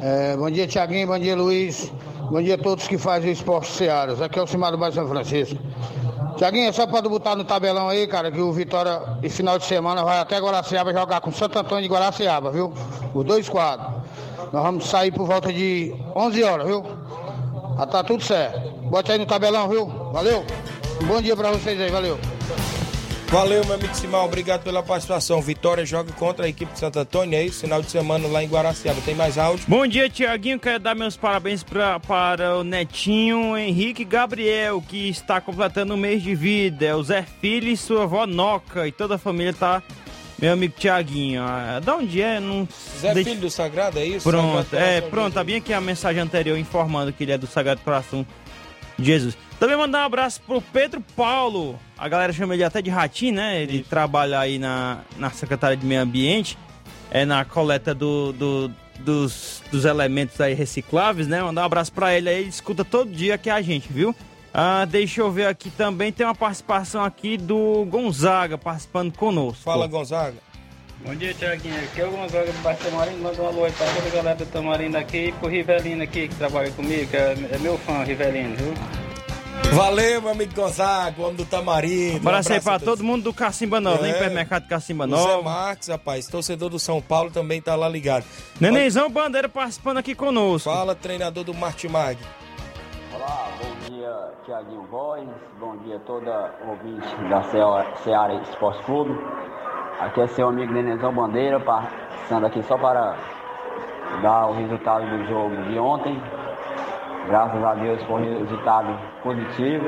[0.00, 1.06] É, bom dia, Tiaguinho.
[1.06, 1.92] Bom dia, Luiz.
[2.30, 4.20] Bom dia a todos que fazem o esporte Searas.
[4.20, 5.58] Aqui é o Cimar do Bairro São Francisco.
[6.36, 10.04] Tiaguinho, só pode botar no tabelão aí, cara, que o Vitória, esse final de semana,
[10.04, 12.72] vai até Guaraciaba jogar com Santo Antônio de Guaraciaba, viu?
[13.14, 14.05] Os dois quadros.
[14.52, 16.84] Nós vamos sair por volta de 11 horas, viu?
[17.78, 18.58] Já tá tudo certo.
[18.88, 19.86] Bote aí no tabelão, viu?
[20.12, 20.44] Valeu.
[21.02, 22.18] Um bom dia pra vocês aí, valeu.
[23.28, 25.42] Valeu, meu amigo Simão, obrigado pela participação.
[25.42, 27.60] Vitória joga contra a equipe de Santo Antônio, é isso?
[27.60, 29.00] Final de semana lá em Guaraciaba.
[29.04, 29.64] Tem mais áudio?
[29.66, 30.60] Bom dia, Tiaguinho.
[30.60, 36.22] Quero dar meus parabéns pra, para o netinho Henrique Gabriel, que está completando um mês
[36.22, 36.86] de vida.
[36.86, 38.86] É o Zé Filho e sua avó Noca.
[38.86, 39.82] E toda a família tá.
[40.38, 41.42] Meu amigo Tiaguinho.
[41.42, 42.38] Ah, Da onde é?
[42.40, 42.68] Não...
[43.00, 44.28] Zé Filho do Sagrado, é isso?
[44.28, 47.46] Pronto, Sagrado é, pronto, tá bem aqui a mensagem anterior informando que ele é do
[47.46, 48.26] Sagrado Coração
[48.98, 49.36] de Jesus.
[49.58, 53.62] Também mandar um abraço pro Pedro Paulo, a galera chama ele até de Ratinho, né?
[53.62, 56.58] Ele trabalha aí na, na Secretaria de Meio Ambiente,
[57.10, 58.70] é na coleta do, do-
[59.00, 61.42] dos, dos elementos aí recicláveis, né?
[61.42, 64.14] Mandar um abraço pra ele aí, ele escuta todo dia aqui a gente, viu?
[64.58, 69.62] Ah, deixa eu ver aqui também, tem uma participação aqui do Gonzaga participando conosco.
[69.62, 70.38] Fala, Gonzaga.
[71.04, 71.76] Bom dia, Tiaguinho.
[71.76, 73.18] Aqui é o Gonzaga do Baixo Tamarindo.
[73.18, 76.28] Manda um alô aí pra toda a galera do Tamarindo aqui e pro Rivelino aqui
[76.28, 78.72] que trabalha comigo, que é, é meu fã, Rivelino, viu?
[79.74, 82.14] Valeu, meu amigo Gonzaga, o homem do Tamarindo.
[82.14, 84.12] Um abraço aí pra todo mundo do Cacimba Nova, né?
[84.12, 84.16] É.
[84.16, 85.42] Hipermercado Cacimba Nova.
[85.42, 88.24] Marques, rapaz, torcedor do São Paulo, também tá lá ligado.
[88.58, 90.70] Nenenzão Bandeira participando aqui conosco.
[90.70, 92.18] Fala, treinador do Martimag.
[93.12, 93.65] Olá, bom
[94.06, 95.24] dia, Tiaguinho Voz.
[95.58, 97.42] Bom dia a toda ouvinte da
[97.96, 99.18] Seara Esporte Clube.
[100.00, 103.16] Aqui é seu amigo Nenenzão Bandeira, passando aqui só para
[104.22, 106.22] dar o resultado do jogo de ontem.
[107.26, 109.86] Graças a Deus foi um resultado positivo.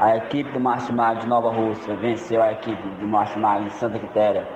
[0.00, 4.46] A equipe do Martimag de Nova Rússia venceu a equipe do Martimag de Santa Quitéria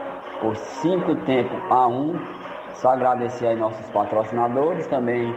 [0.41, 2.19] por cinco tempos a um.
[2.75, 5.35] Só agradecer aí nossos patrocinadores, também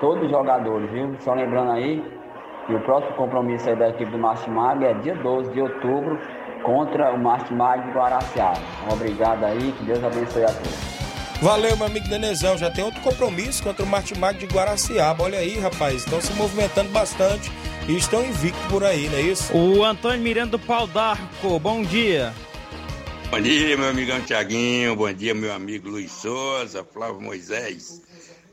[0.00, 1.14] todos os jogadores, viu?
[1.20, 2.21] Só lembrando aí
[2.66, 6.18] que o próximo compromisso aí da equipe do Martimag é dia 12 de outubro
[6.62, 8.60] contra o Martimag de Guaraciaba.
[8.90, 10.92] Obrigado aí, que Deus abençoe a todos.
[11.42, 12.56] Valeu, meu amigo Denezão.
[12.56, 15.24] Já tem outro compromisso contra o Martimag de Guaraciaba.
[15.24, 16.04] Olha aí, rapaz.
[16.04, 17.50] Estão se movimentando bastante
[17.88, 19.52] e estão invictos por aí, não é isso?
[19.56, 22.32] O Antônio Miranda do Pau d'Arco, bom dia.
[23.28, 24.94] Bom dia, meu amigão Tiaguinho.
[24.94, 28.00] Bom dia, meu amigo Luiz Souza, Flávio Moisés.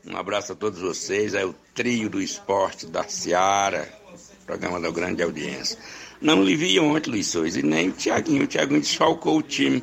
[0.04, 1.34] Um abraço a todos vocês.
[1.34, 3.88] É o trio do esporte da Seara,
[4.50, 5.78] programa da grande audiência.
[6.20, 8.42] Não lhe vi ontem, Luiz Souza, e nem o Tiaguinho.
[8.42, 9.82] O Tiaguinho desfalcou o time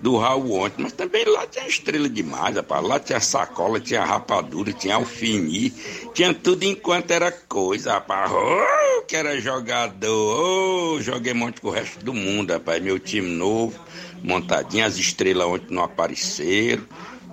[0.00, 2.84] do Raul ontem, mas também lá tinha estrela demais, rapaz.
[2.84, 5.72] Lá tinha sacola, tinha rapadura, tinha alfini,
[6.12, 8.30] tinha tudo enquanto era coisa, rapaz.
[8.32, 12.82] Oh, que era jogador, oh, joguei muito com o resto do mundo, rapaz.
[12.82, 13.78] Meu time novo,
[14.20, 16.84] montadinho, as estrelas ontem não apareceram.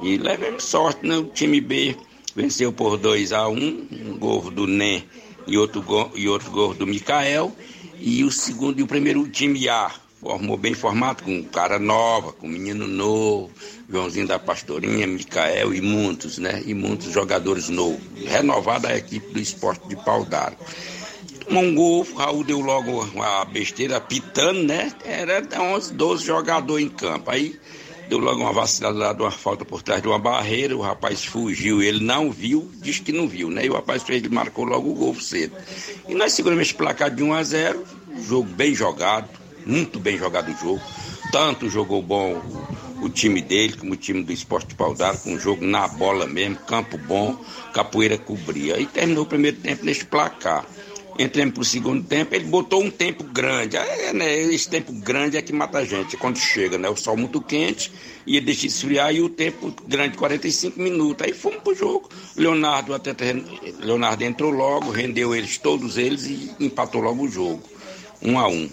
[0.04, 1.17] E levemos sorte, né?
[1.17, 1.95] O time B
[2.36, 5.04] venceu por 2 a 1 um, um gol do Nen
[5.47, 7.51] e outro gol, e outro gol do Mikael.
[7.99, 9.91] E o segundo e o primeiro time A
[10.25, 13.51] formou bem formado, com cara nova, com menino novo,
[13.88, 16.63] Joãozinho da Pastorinha, Micael e muitos, né?
[16.65, 17.99] E muitos jogadores novos.
[18.25, 20.58] Renovada a equipe do esporte de pau d'água.
[21.45, 24.91] Tomou um gol, Raul deu logo uma besteira pitando, né?
[25.03, 27.29] Era 11, 12 jogadores em campo.
[27.29, 27.60] Aí
[28.09, 32.03] deu logo uma vacilada uma falta por trás de uma barreira, o rapaz fugiu, ele
[32.03, 33.65] não viu, disse que não viu, né?
[33.65, 35.55] E o rapaz fez, ele marcou logo o gol cedo.
[36.07, 37.83] E nós seguramos esse placar de 1 a 0,
[38.27, 39.29] jogo bem jogado,
[39.65, 40.81] muito bem jogado o jogo.
[41.31, 42.41] Tanto jogou bom
[43.01, 46.55] o time dele, como o time do Esporte Paudaro, com um jogo na bola mesmo,
[46.57, 47.37] campo bom,
[47.73, 48.79] capoeira cobria.
[48.79, 50.65] E terminou o primeiro tempo neste placar.
[51.17, 53.78] Entramos para o segundo tempo, ele botou um tempo grande.
[53.78, 56.89] É, né, esse tempo grande é que mata a gente, quando chega, né?
[56.89, 57.89] O sol muito quente,
[58.28, 61.25] e ele deixa esfriar, e o tempo grande, 45 minutos.
[61.25, 62.10] Aí fomos pro jogo.
[62.36, 63.15] Leonardo até
[63.80, 67.63] Leonardo entrou logo, rendeu eles, todos eles, e empatou logo o jogo.
[68.21, 68.69] Um a um.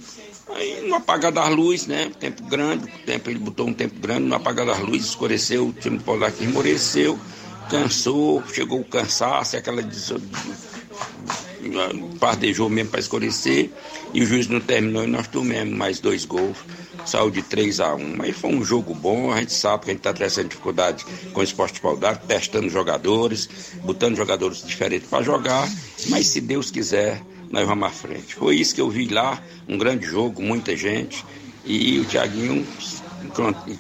[0.55, 2.11] Aí no apagar das luzes, né?
[2.18, 5.98] Tempo grande, tempo, ele botou um tempo grande, no apagar das luzes, escureceu, o time
[5.98, 7.16] do aqui esmoreceu,
[7.70, 9.83] cansou, chegou o cansaço, aquela
[12.18, 13.70] pardejou mesmo para escurecer,
[14.12, 16.59] e o juiz não terminou e nós tomamos mais dois gols,
[17.07, 19.92] saiu de 3 a 1 Mas foi um jogo bom, a gente sabe que a
[19.92, 23.48] gente está trazendo dificuldade com o esporte de paudade, testando jogadores,
[23.83, 25.68] botando jogadores diferentes para jogar,
[26.09, 28.35] mas se Deus quiser, nós vamos à frente.
[28.35, 31.25] Foi isso que eu vi lá, um grande jogo, muita gente,
[31.64, 32.66] e o Tiaguinho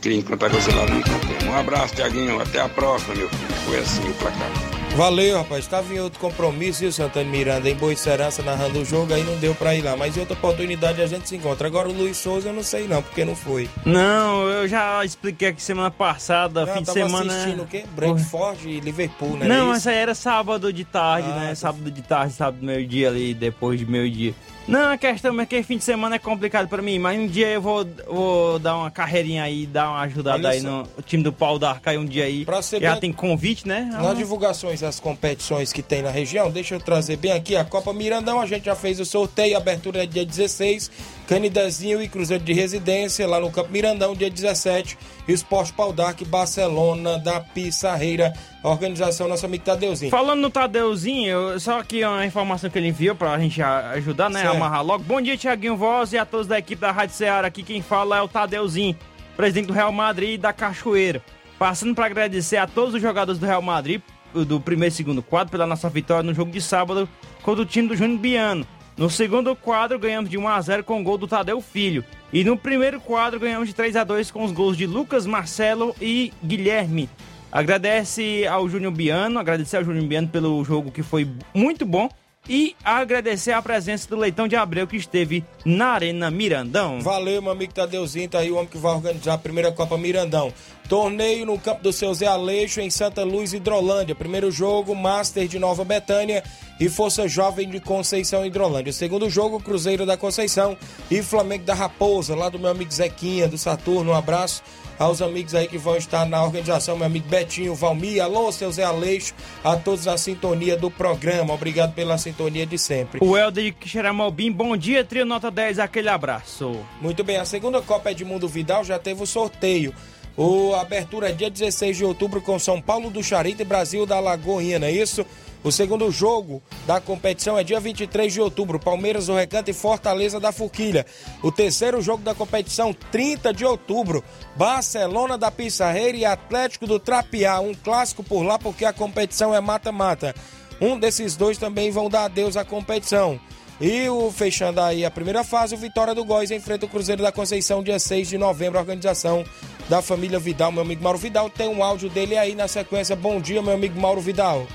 [0.00, 1.50] queria encontrar você lá no.
[1.50, 3.54] Um abraço, Tiaguinho, até a próxima, meu filho.
[3.66, 4.71] Foi assim o placar.
[4.96, 5.64] Valeu, rapaz.
[5.64, 9.36] Estava em outro compromisso, viu, Santana Miranda, em Boa Serança, narrando o jogo, aí não
[9.38, 9.96] deu pra ir lá.
[9.96, 11.66] Mas em outra oportunidade a gente se encontra.
[11.66, 13.70] Agora o Luiz Souza eu não sei não, porque não foi.
[13.86, 17.32] Não, eu já expliquei aqui semana passada, não, fim de semana.
[17.32, 17.84] assistindo o quê?
[17.96, 19.46] Brentford e Liverpool, né?
[19.46, 21.48] Não, mas aí era sábado de tarde, ah, né?
[21.48, 21.54] Tá.
[21.54, 24.34] Sábado de tarde, sábado meio-dia ali, depois de meio-dia.
[24.66, 27.48] Não, a questão é que fim de semana é complicado pra mim, mas um dia
[27.48, 31.58] eu vou, vou dar uma carreirinha aí, dar uma ajudada aí no time do Pau
[31.58, 32.44] da Arca um dia aí.
[32.44, 33.00] Pra ser Já bem...
[33.00, 33.88] tem convite, né?
[33.92, 34.14] Nas ah.
[34.14, 38.40] divulgações das competições que tem na região, deixa eu trazer bem aqui a Copa Mirandão,
[38.40, 40.90] a gente já fez o sorteio, a abertura é dia 16,
[41.26, 44.98] Canidezinho e Cruzeiro de Residência, lá no Campo Mirandão, dia 17.
[45.26, 48.32] Esporte Pau Dark, Barcelona da Pissarreira.
[48.62, 50.10] Organização nosso amigo Tadeuzinho.
[50.10, 54.40] Falando no Tadeuzinho, só aqui uma informação que ele enviou pra gente ajudar, né?
[54.40, 54.56] Certo.
[54.56, 55.04] Amarrar logo.
[55.04, 57.48] Bom dia, Tiaguinho Voz e a todos da equipe da Rádio Ceará.
[57.48, 58.96] Aqui quem fala é o Tadeuzinho,
[59.36, 61.22] presidente do Real Madrid e da Cachoeira.
[61.58, 64.00] Passando para agradecer a todos os jogadores do Real Madrid
[64.34, 67.08] do primeiro e segundo quadro pela nossa vitória no jogo de sábado
[67.42, 68.66] contra o time do Júnior Biano.
[68.96, 72.04] No segundo quadro, ganhamos de 1 a 0 com o gol do Tadeu Filho.
[72.32, 75.94] E no primeiro quadro, ganhamos de 3 a 2 com os gols de Lucas, Marcelo
[76.00, 77.08] e Guilherme.
[77.50, 82.08] Agradece ao Júnior Biano, agradecer ao Júnior Biano pelo jogo que foi muito bom
[82.48, 87.00] e agradecer a presença do Leitão de Abreu que esteve na Arena Mirandão.
[87.00, 90.52] Valeu, meu amigo Tadeuzinho, tá aí o homem que vai organizar a primeira Copa Mirandão.
[90.88, 94.14] Torneio no campo do seu Zé Aleixo, em Santa Luz, Hidrolândia.
[94.14, 96.42] Primeiro jogo, Master de Nova Betânia
[96.78, 98.92] e Força Jovem de Conceição, Hidrolândia.
[98.92, 100.76] Segundo jogo, Cruzeiro da Conceição
[101.10, 104.10] e Flamengo da Raposa, lá do meu amigo Zequinha, do Saturno.
[104.10, 104.62] Um abraço
[104.98, 108.84] aos amigos aí que vão estar na organização, meu amigo Betinho, Valmir, alô, seu Zé
[108.84, 111.54] Aleixo, a todos na sintonia do programa.
[111.54, 113.20] Obrigado pela sintonia de sempre.
[113.22, 116.78] O Helder Xeramobim, bom dia, Trio Nota 10, aquele abraço.
[117.00, 119.94] Muito bem, a segunda Copa Edmundo Vidal já teve o sorteio.
[120.36, 124.18] O abertura é dia 16 de outubro com São Paulo do Charita e Brasil da
[124.18, 125.26] Lagoinha, não é isso?
[125.64, 130.40] O segundo jogo da competição é dia 23 de outubro, Palmeiras do Recanto e Fortaleza
[130.40, 131.06] da Forquilha.
[131.40, 134.24] O terceiro jogo da competição, 30 de outubro,
[134.56, 137.60] Barcelona da Pissarreira e Atlético do Trapiá.
[137.60, 140.34] Um clássico por lá porque a competição é mata-mata.
[140.80, 143.38] Um desses dois também vão dar adeus à competição.
[143.80, 147.30] E o fechando aí a primeira fase, o Vitória do Góis enfrenta o Cruzeiro da
[147.30, 149.44] Conceição dia 6 de novembro, organização
[149.88, 151.48] da família Vidal, meu amigo Mauro Vidal.
[151.48, 153.14] Tem um áudio dele aí na sequência.
[153.14, 154.66] Bom dia, meu amigo Mauro Vidal.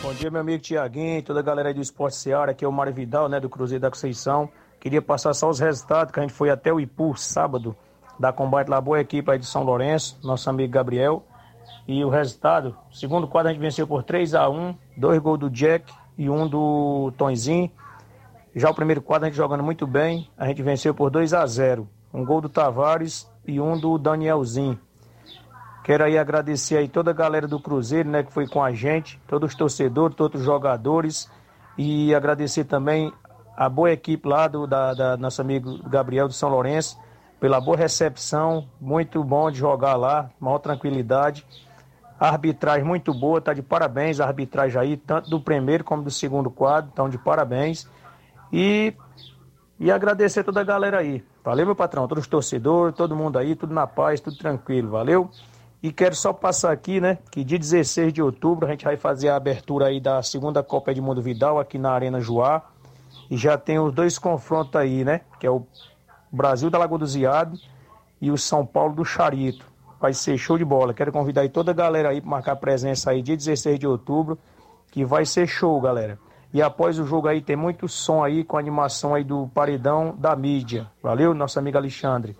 [0.00, 2.72] Bom dia, meu amigo Tiaguinho, toda a galera aí do Esporte Seara, aqui é o
[2.72, 4.48] Mário Vidal, né, do Cruzeiro da Conceição.
[4.78, 7.76] Queria passar só os resultados, que a gente foi até o Ipu sábado,
[8.18, 11.24] da combate lá, boa equipe aí de São Lourenço, nosso amigo Gabriel.
[11.86, 15.50] E o resultado, segundo quadro a gente venceu por 3 a 1 dois gols do
[15.50, 17.68] Jack e um do Tonzinho.
[18.54, 21.44] Já o primeiro quadro a gente jogando muito bem, a gente venceu por 2 a
[21.44, 24.78] 0 Um gol do Tavares e um do Danielzinho.
[25.88, 29.18] Quero aí agradecer aí toda a galera do Cruzeiro, né, que foi com a gente,
[29.26, 31.30] todos os torcedores, todos os jogadores
[31.78, 33.10] e agradecer também
[33.56, 36.98] a boa equipe lá do da, da nosso amigo Gabriel do São Lourenço
[37.40, 41.46] pela boa recepção, muito bom de jogar lá, maior tranquilidade.
[42.20, 46.50] Arbitragem muito boa, tá de parabéns a arbitragem aí, tanto do primeiro como do segundo
[46.50, 47.88] quadro, então de parabéns.
[48.52, 48.92] E,
[49.80, 51.24] e agradecer toda a galera aí.
[51.42, 55.30] Valeu, meu patrão, todos os torcedores, todo mundo aí, tudo na paz, tudo tranquilo, valeu?
[55.80, 59.28] E quero só passar aqui, né, que dia 16 de outubro a gente vai fazer
[59.28, 62.62] a abertura aí da segunda Copa Edmundo Vidal aqui na Arena Joá.
[63.30, 65.64] E já tem os dois confrontos aí, né, que é o
[66.32, 67.56] Brasil da Lagoa do Ziado
[68.20, 69.66] e o São Paulo do Charito.
[70.00, 70.92] Vai ser show de bola.
[70.92, 74.36] Quero convidar aí toda a galera aí para marcar presença aí dia 16 de outubro,
[74.90, 76.18] que vai ser show, galera.
[76.52, 80.34] E após o jogo aí tem muito som aí com animação aí do paredão da
[80.34, 80.90] mídia.
[81.02, 82.36] Valeu, nosso amigo Alexandre.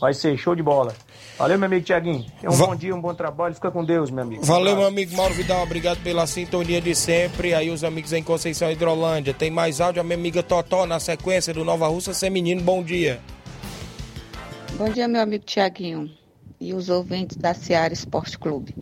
[0.00, 0.94] Vai ser show de bola.
[1.38, 2.24] Valeu, meu amigo Tiaguinho.
[2.40, 3.54] Tenha um Va bom dia, um bom trabalho.
[3.54, 4.44] Fica com Deus, meu amigo.
[4.44, 5.62] Valeu, meu amigo Mauro Vidal.
[5.62, 7.54] Obrigado pela sintonia de sempre.
[7.54, 9.32] Aí os amigos em Conceição Hidrolândia.
[9.32, 12.62] Tem mais áudio, a minha amiga Totó na sequência do Nova Russa Feminino.
[12.62, 13.20] Bom dia.
[14.76, 16.10] Bom dia, meu amigo Tiaguinho.
[16.60, 18.74] E os ouvintes da Seara Esporte Clube.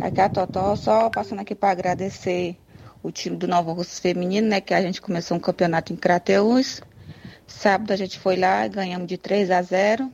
[0.00, 2.56] Aqui é a Totó, só passando aqui para agradecer
[3.02, 4.60] o time do Nova Russa Feminino, né?
[4.60, 6.82] Que a gente começou um campeonato em Crateus.
[7.46, 10.10] Sábado a gente foi lá e ganhamos de 3 a 0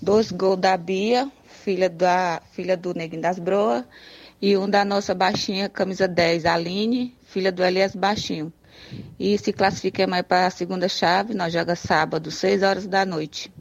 [0.00, 3.84] dois gols da Bia, filha, da, filha do Neguinho das Broas,
[4.40, 8.52] e um da nossa baixinha, camisa 10, Aline, filha do Elias Baixinho.
[9.18, 13.52] E se classifiquemos aí para a segunda chave, nós jogamos sábado, 6 horas da noite.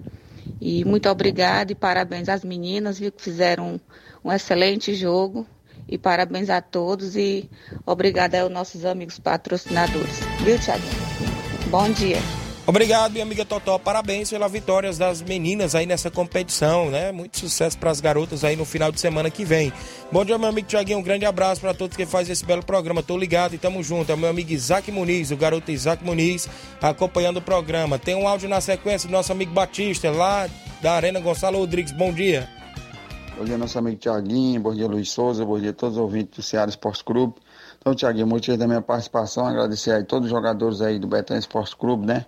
[0.62, 3.76] E muito obrigada e parabéns às meninas, viu, que fizeram
[4.24, 5.46] um, um excelente jogo.
[5.90, 7.50] E parabéns a todos e
[7.86, 10.20] obrigada aos nossos amigos patrocinadores.
[10.44, 10.84] Viu, Thiago?
[11.70, 12.47] Bom dia.
[12.68, 13.80] Obrigado, minha amiga Totó.
[13.80, 17.14] Parabéns pelas vitórias das meninas aí nessa competição, né?
[17.14, 19.72] Muito sucesso para as garotas aí no final de semana que vem.
[20.12, 21.00] Bom dia, meu amigo Tiaguinho.
[21.00, 23.02] Um grande abraço para todos que fazem esse belo programa.
[23.02, 24.12] Tô ligado e tamo junto.
[24.12, 26.50] É o meu amigo Isaac Muniz, o garoto Isaac Muniz,
[26.82, 27.98] acompanhando o programa.
[27.98, 30.50] Tem um áudio na sequência do nosso amigo Batista, lá
[30.82, 31.94] da Arena Gonçalo Rodrigues.
[31.94, 32.50] Bom dia.
[33.38, 34.60] Bom dia, nosso amigo Tiaguinho.
[34.60, 35.46] Bom dia, Luiz Souza.
[35.46, 37.36] Bom dia a todos os ouvintes do Ceará Esporte Clube.
[37.80, 41.74] Então, Tiaguinho, motivo da minha participação, agradecer aí todos os jogadores aí do Betão Esporte
[41.74, 42.26] Clube, né?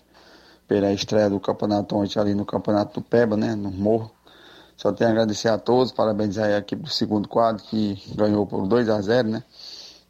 [0.69, 4.11] Pela estreia do campeonato ontem ali no campeonato do Peba, né, no Morro.
[4.77, 8.67] Só tenho a agradecer a todos, parabenizar a equipe do segundo quadro que ganhou por
[8.67, 9.43] 2 a 0 né.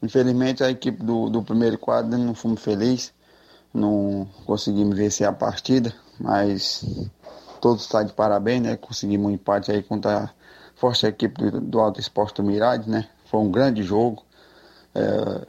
[0.03, 3.13] Infelizmente a equipe do, do primeiro quadro não fomos felizes,
[3.73, 6.83] não conseguimos vencer a partida, mas
[7.61, 10.29] todos estão de parabéns, né, conseguimos um empate aí contra a
[10.75, 13.07] forte equipe do, do Alto Esporte do Mirade, né.
[13.31, 14.25] Foi um grande jogo,
[14.93, 15.47] é,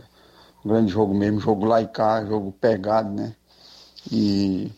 [0.64, 3.34] um grande jogo mesmo, jogo lá e cá, jogo pegado, né
[4.10, 4.70] e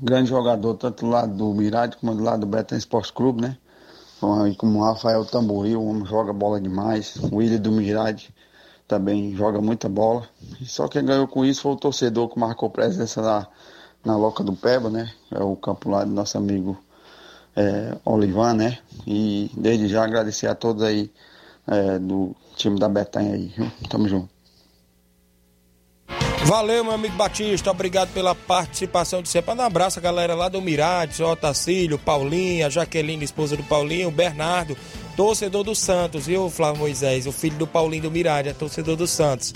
[0.00, 3.56] grande jogador, tanto do lado do Mirade como do lado do Betão Esporte Clube, né?
[4.56, 7.16] Como o Rafael Tamboril, um joga bola demais.
[7.16, 8.34] O William do Mirade
[8.86, 10.28] também joga muita bola.
[10.60, 13.46] E só quem ganhou com isso foi o torcedor que marcou presença na,
[14.04, 15.12] na Loca do Peba, né?
[15.30, 16.76] É o campo lá do nosso amigo
[17.54, 18.78] é, Olivan, né?
[19.06, 21.10] E desde já agradecer a todos aí
[21.66, 23.52] é, do time da Betanha aí.
[23.88, 24.37] Tamo junto.
[26.48, 29.54] Valeu, meu amigo Batista, obrigado pela participação de sempre.
[29.54, 34.74] Um abraço galera lá do Mirades, Otacílio, Paulinha, Jaqueline, esposa do Paulinho, Bernardo,
[35.14, 37.26] torcedor do Santos, viu, Flávio Moisés?
[37.26, 39.54] O filho do Paulinho do Mirade, é torcedor do Santos.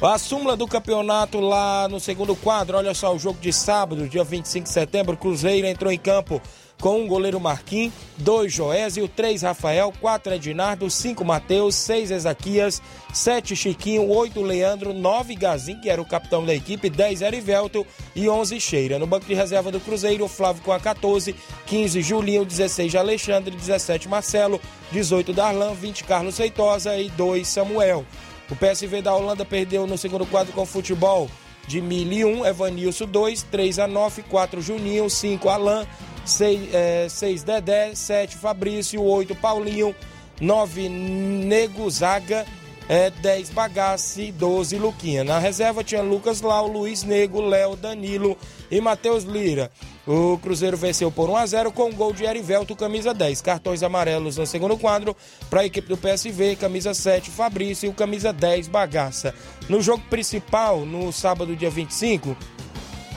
[0.00, 4.22] A súmula do campeonato lá no segundo quadro, olha só, o jogo de sábado, dia
[4.22, 6.40] 25 de setembro, Cruzeiro entrou em campo
[6.80, 12.80] com um goleiro Marquinhos, dois Joésio, três Rafael, quatro Ednardo, cinco Mateus, seis Ezaquias,
[13.12, 18.28] sete Chiquinho, oito Leandro, nove Gazin, que era o capitão da equipe, dez Erivelto e
[18.28, 18.98] onze Cheira.
[18.98, 21.34] No banco de reserva do Cruzeiro, o Flávio com a 14,
[21.66, 24.60] 15 Julinho, 16 Alexandre, 17 Marcelo,
[24.92, 28.04] 18 Darlan, 20 Carlos Feitosa e 2 Samuel.
[28.50, 31.28] O PSV da Holanda perdeu no segundo quadro com futebol
[31.68, 35.86] de 1001, Evanilson 2, 3 Anof, 4 Juninho, 5 Alan,
[36.24, 39.94] 6, é, seis Dedé, 7 Fabrício, 8 Paulinho,
[40.40, 42.46] 9 Nego Zaga,
[42.88, 45.22] é, 10 Bagasse, 12 Luquinha.
[45.22, 48.36] Na reserva tinha Lucas Lau, Luiz Nego, Léo, Danilo
[48.70, 49.70] e Matheus Lira.
[50.06, 53.42] O Cruzeiro venceu por 1 a 0 com o gol de Erivelto, camisa 10.
[53.42, 55.14] Cartões amarelos no segundo quadro
[55.50, 59.34] para a equipe do PSV, camisa 7 Fabrício e camisa 10 Bagaça.
[59.68, 62.34] No jogo principal, no sábado, dia 25,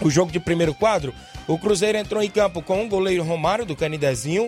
[0.01, 1.13] o jogo de primeiro quadro,
[1.47, 4.47] O Cruzeiro entrou em campo com o goleiro Romário do Canidezinho,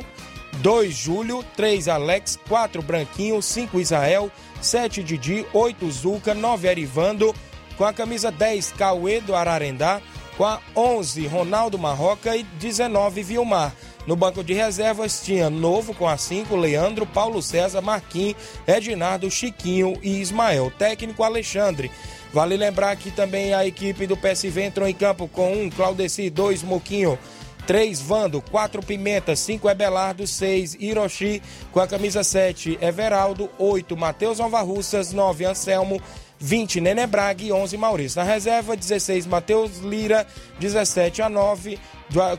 [0.61, 4.32] 2 Júlio, 3 Alex, 4 Branquinho, 5 Israel,
[4.64, 7.36] 7 Didi, 8 Zuca, 9 Arivando,
[7.78, 10.01] com a camisa 10 Cauê do Ararendá,
[10.38, 12.36] com a 11 Ronaldo Marroca.
[12.36, 13.74] E 19 Vilmar.
[14.05, 15.93] No banco de reservas tinha Novo.
[15.93, 18.36] Com a 5, Leandro, Paulo César, Marquinhos,
[18.68, 20.72] Edinardo, Chiquinho e Ismael.
[20.78, 21.91] Técnico Alexandre.
[22.34, 26.64] Vale lembrar que também a equipe do PSV entrou em campo com um Claudeci, dois
[26.64, 27.18] Moquinho,
[27.66, 31.41] 3 Vando, 4 Pimenta, 5 Ebelardo, 6 Hiroshi,
[31.72, 36.01] com a camisa 7 Everaldo, 8 Matheus Alvarrussas, 9 Anselmo,
[36.39, 37.41] 20 Nene Braga.
[37.41, 38.20] E 11 Maurício.
[38.20, 40.28] Na reserva, 16 Matheus Lira,
[40.59, 41.80] 17 a 9,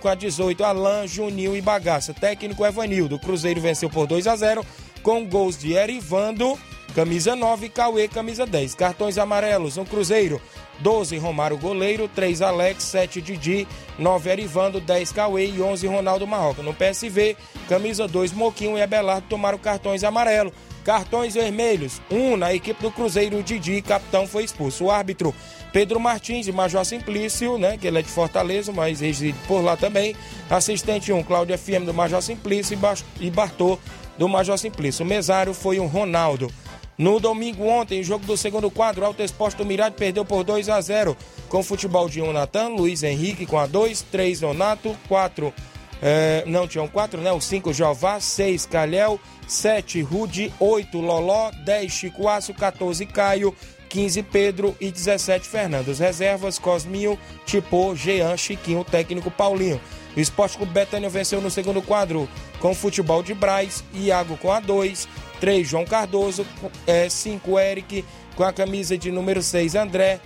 [0.01, 2.13] com a 18 Alain, Juninho e Bagaça.
[2.13, 3.19] Técnico Evanildo.
[3.19, 4.65] Cruzeiro venceu por 2 a 0
[5.03, 6.59] com gols de Erivando,
[6.95, 8.75] camisa 9, Cauê, camisa 10.
[8.75, 10.41] Cartões amarelos no Cruzeiro.
[10.81, 13.67] 12 Romário Goleiro, 3 Alex, 7 Didi,
[13.99, 16.63] 9 Erivando, 10 Cauê e 11 Ronaldo Marroca.
[16.63, 17.37] No PSV,
[17.69, 20.53] camisa 2 Moquinho e Abelardo tomaram cartões amarelos.
[20.85, 24.85] Cartões vermelhos, um na equipe do Cruzeiro, Didi, capitão, foi expulso.
[24.85, 25.35] O árbitro
[25.73, 29.77] Pedro Martins, de Major Simplício, né, que ele é de Fortaleza, mas reside por lá
[29.77, 30.15] também.
[30.49, 32.79] Assistente 1, Cláudio FM, do Major Simplício,
[33.19, 33.79] e Bartô,
[34.19, 35.05] do Major Simplício.
[35.05, 36.49] O mesário foi o Ronaldo.
[36.97, 40.81] No domingo ontem, jogo do segundo quadro, Alto Esporte do Mirade perdeu por 2 a
[40.81, 41.17] 0
[41.49, 45.53] com futebol de 1 Natan, Luiz Henrique com a 2, 3 Donato, 4
[46.07, 47.33] é, não tinham 4, né?
[47.33, 49.19] O 5 Jová, 6 Calhel,
[49.49, 53.55] 7 Rude, 8 Loló, 10 Chicoaço, 14 Caio,
[53.89, 55.91] 15 Pedro e 17 Fernando.
[55.91, 59.81] As reservas Cosminho, Tipô, Jean, Chiquinho, técnico Paulinho.
[60.17, 62.29] O Esporte Clube Betânia venceu no segundo quadro
[62.61, 65.09] com futebol de Braz, Iago com a 2,
[65.41, 66.47] 3 João Cardoso,
[67.11, 68.05] 5 é, Eric
[68.37, 70.21] com a camisa de número 6 André,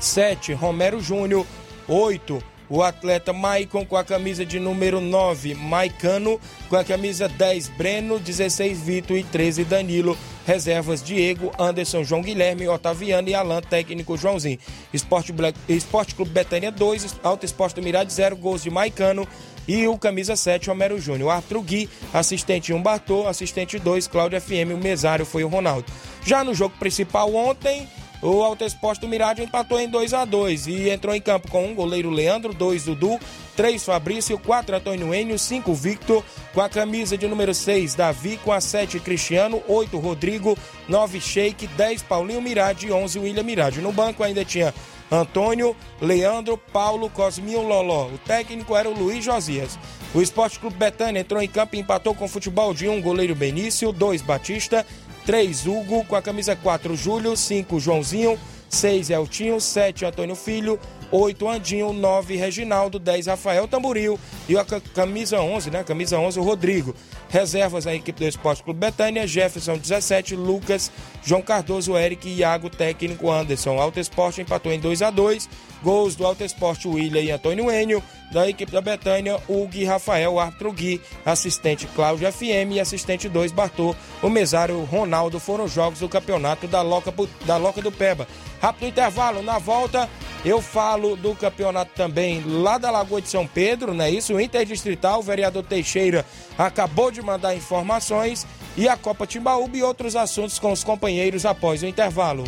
[0.00, 1.46] 7 Romero Júnior,
[1.86, 7.68] 8 o atleta Maicon com a camisa de número 9, Maicano com a camisa 10,
[7.68, 10.16] Breno, 16, Vitor e 13, Danilo.
[10.46, 14.58] Reservas Diego, Anderson, João Guilherme, Otaviano e Alan, técnico Joãozinho.
[14.94, 19.28] Esporte, Black, Esporte Clube Betânia 2, Alto Esporte do Mirade 0, gols de Maicano
[19.68, 21.30] e o camisa 7, Homero Júnior.
[21.32, 25.84] Arthur Gui, assistente 1, Bartô, assistente 2, Cláudio FM, o mesário foi o Ronaldo.
[26.24, 27.86] Já no jogo principal ontem,
[28.20, 31.66] o Alto Esporte do Mirade empatou em 2 a 2 e entrou em campo com
[31.66, 33.18] um goleiro Leandro, dois Dudu,
[33.56, 38.52] três Fabrício, quatro Antônio Enio, cinco Victor, com a camisa de número 6 Davi, com
[38.52, 40.58] a 7 Cristiano, 8 Rodrigo,
[40.88, 43.80] 9 Sheik, 10 Paulinho Mirade e 11 William Mirade.
[43.80, 44.74] No banco ainda tinha
[45.10, 48.08] Antônio, Leandro, Paulo, Cosminho, Loló.
[48.08, 49.78] O técnico era o Luiz Josias.
[50.14, 53.34] O Esporte Clube Betânia entrou em campo e empatou com o futebol de um goleiro
[53.34, 54.84] Benício, dois Batista,
[55.28, 60.80] 3 Hugo, com a camisa 4 Júlio, 5 Joãozinho, 6 Eltinho, 7 Antônio Filho,
[61.10, 65.84] 8 Andinho, 9 Reginaldo, 10 Rafael Tamburil e a camisa 11, né?
[65.84, 66.94] Camisa 11 o Rodrigo.
[67.28, 70.90] Reservas na equipe do Esporte Clube Betânia, Jefferson 17, Lucas,
[71.22, 73.78] João Cardoso, Eric, Iago, técnico Anderson.
[73.78, 75.48] Alto Esporte empatou em 2 a 2
[75.82, 78.02] Gols do Alto Esporte, William e Antônio Enio.
[78.32, 83.52] Da equipe da Betânia, o Gui Rafael, árbitro Gui, assistente Cláudio FM e assistente 2
[83.52, 83.96] Bartô.
[84.22, 87.14] O mesário Ronaldo foram os jogos do campeonato da Loca,
[87.46, 88.28] da Loca do Peba.
[88.60, 90.10] Rápido intervalo, na volta
[90.44, 94.34] eu falo do campeonato também lá da Lagoa de São Pedro, não é isso?
[94.34, 96.24] O Interdistrital, o vereador Teixeira
[96.56, 98.46] acabou de mandar informações
[98.76, 102.44] e a Copa Timbaúba e outros assuntos com os companheiros após o intervalo.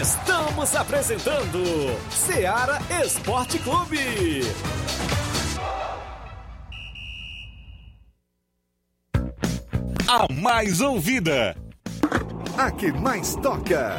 [0.00, 1.62] Estamos apresentando
[2.10, 4.42] Seara Esporte Clube.
[10.08, 11.54] A mais ouvida.
[12.56, 13.98] A que mais toca.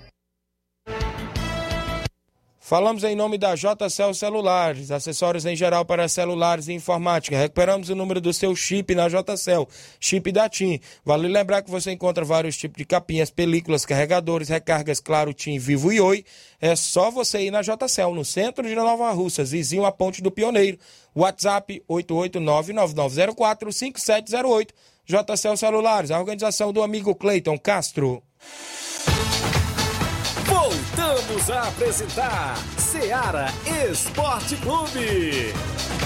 [2.71, 7.37] Falamos em nome da JCL Celulares, acessórios em geral para celulares e informática.
[7.37, 9.67] Recuperamos o número do seu chip na JCL,
[9.99, 10.79] chip da TIM.
[11.03, 15.91] Vale lembrar que você encontra vários tipos de capinhas, películas, carregadores, recargas, claro, TIM, Vivo
[15.91, 16.23] e Oi.
[16.61, 20.31] É só você ir na JCL, no centro de Nova Russa, vizinho à Ponte do
[20.31, 20.79] Pioneiro.
[21.13, 24.69] WhatsApp 889-9904-5708.
[25.05, 28.23] JCL Celulares, a organização do amigo Cleiton Castro.
[31.01, 33.47] Voltamos a apresentar Seara
[33.89, 34.99] Esporte Clube.
[34.99, 36.01] 8.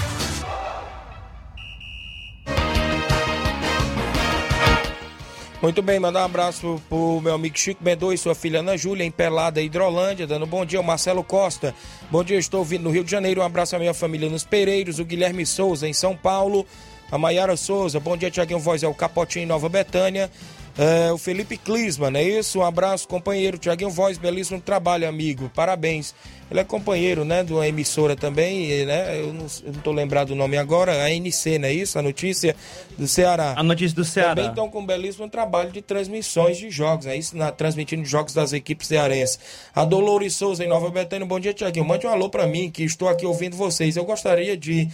[5.60, 9.04] Muito bem, mandar um abraço pro meu amigo Chico Mendonça e sua filha Ana Júlia,
[9.04, 11.74] em Pelada, Hidrolândia, dando um bom dia ao Marcelo Costa.
[12.10, 13.42] Bom dia, estou vindo no Rio de Janeiro.
[13.42, 16.66] Um abraço à minha família nos Pereiros, o Guilherme Souza, em São Paulo.
[17.12, 20.30] A Maiara Souza, bom dia, Tiaguinho Voz, é o Capotinho, em Nova Betânia.
[20.78, 22.58] É, o Felipe Clisman, é isso?
[22.58, 23.56] Um abraço, companheiro.
[23.56, 25.50] Tiaguinho Voz, belíssimo trabalho, amigo.
[25.54, 26.14] Parabéns.
[26.50, 29.18] Ele é companheiro, né, de uma emissora também, né?
[29.18, 31.98] Eu não, eu não tô lembrado do nome agora, a NC, não é isso?
[31.98, 32.54] A notícia
[32.96, 33.54] do Ceará.
[33.56, 34.34] A notícia do Ceará.
[34.36, 37.36] Também estão com um belíssimo trabalho de transmissões de jogos, é isso?
[37.36, 39.40] Na, transmitindo jogos das equipes cearenses.
[39.74, 41.26] A Dolores Souza, em Nova Betânia.
[41.26, 41.84] Bom dia, Tiaguinho.
[41.84, 43.96] Mande um alô para mim, que estou aqui ouvindo vocês.
[43.96, 44.88] Eu gostaria de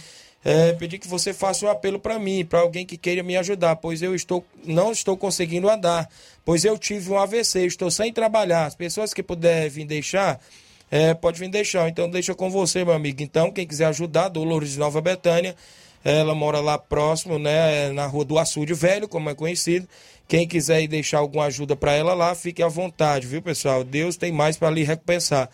[0.45, 3.77] é, pedir que você faça um apelo para mim, para alguém que queira me ajudar,
[3.77, 6.09] pois eu estou não estou conseguindo andar,
[6.43, 8.65] pois eu tive um AVC, estou sem trabalhar.
[8.65, 10.39] As pessoas que puderem deixar,
[10.91, 11.87] é, pode vir deixar.
[11.87, 13.23] Então deixa com você, meu amigo.
[13.23, 15.55] Então, quem quiser ajudar, Dolores de Nova Betânia,
[16.03, 19.87] ela mora lá próximo, né, na rua do Açude Velho, como é conhecido.
[20.27, 23.83] Quem quiser deixar alguma ajuda para ela lá, fique à vontade, viu, pessoal?
[23.83, 25.49] Deus tem mais para lhe recompensar.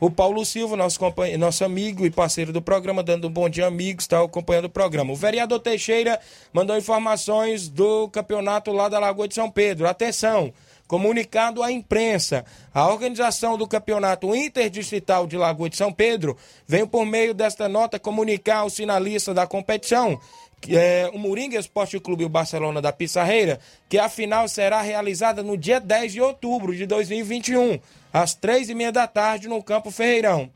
[0.00, 1.36] O Paulo Silva, nosso, companhe...
[1.36, 5.12] nosso amigo e parceiro do programa, dando um bom dia, amigos, está acompanhando o programa.
[5.12, 6.18] O vereador Teixeira
[6.52, 9.86] mandou informações do campeonato lá da Lagoa de São Pedro.
[9.86, 10.52] Atenção!
[10.86, 16.36] Comunicado à imprensa, a organização do Campeonato Interdistrital de Lagoa de São Pedro
[16.68, 20.20] veio por meio desta nota comunicar ao sinalista da competição
[20.70, 23.58] é, o Moringa Esporte Clube e o Barcelona da Pissarreira,
[23.88, 27.78] que a final será realizada no dia 10 de outubro de 2021,
[28.12, 30.50] às três e meia da tarde, no Campo Ferreirão.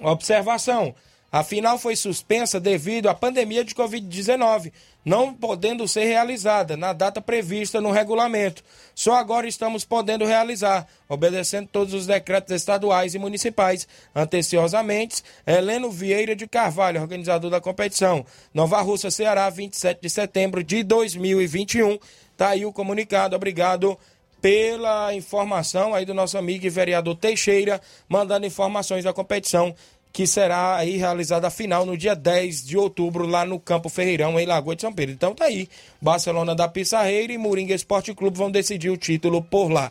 [0.00, 0.94] Observação:
[1.32, 4.70] a final foi suspensa devido à pandemia de Covid-19,
[5.04, 8.62] não podendo ser realizada na data prevista no regulamento.
[8.94, 13.88] Só agora estamos podendo realizar, obedecendo todos os decretos estaduais e municipais.
[14.14, 18.24] Anteciosamente, Heleno Vieira de Carvalho, organizador da competição.
[18.52, 21.98] Nova Russa, Ceará, 27 de setembro de 2021.
[22.36, 23.34] Tá aí o comunicado.
[23.34, 23.98] Obrigado
[24.42, 29.72] pela informação aí do nosso amigo e vereador Teixeira, mandando informações da competição
[30.12, 34.38] que será aí realizada a final no dia 10 de outubro lá no Campo Ferreirão,
[34.38, 35.14] em Lagoa de São Pedro.
[35.14, 35.68] Então tá aí,
[36.00, 39.90] Barcelona da Pissarreira e Moringa Esporte Clube vão decidir o título por lá.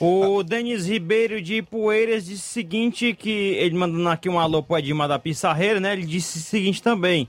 [0.00, 4.78] O Denis Ribeiro de Poeiras disse o seguinte, que ele mandando aqui um alô pro
[4.78, 5.92] Edmar da Pissarreira, né?
[5.92, 7.28] Ele disse o seguinte também,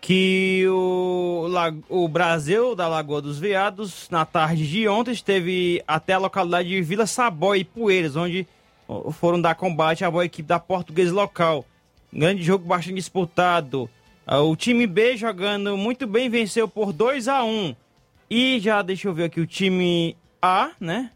[0.00, 1.48] que o,
[1.88, 6.80] o Brasil da Lagoa dos Veados, na tarde de ontem, esteve até a localidade de
[6.82, 8.46] Vila Sabói e Poeiras, onde
[9.12, 11.64] foram dar combate à boa equipe da portuguesa local.
[12.12, 13.88] Grande jogo bastante disputado.
[14.26, 17.74] Ah, o time B jogando muito bem, venceu por 2 a 1
[18.30, 21.10] E já deixa eu ver aqui o time A, né?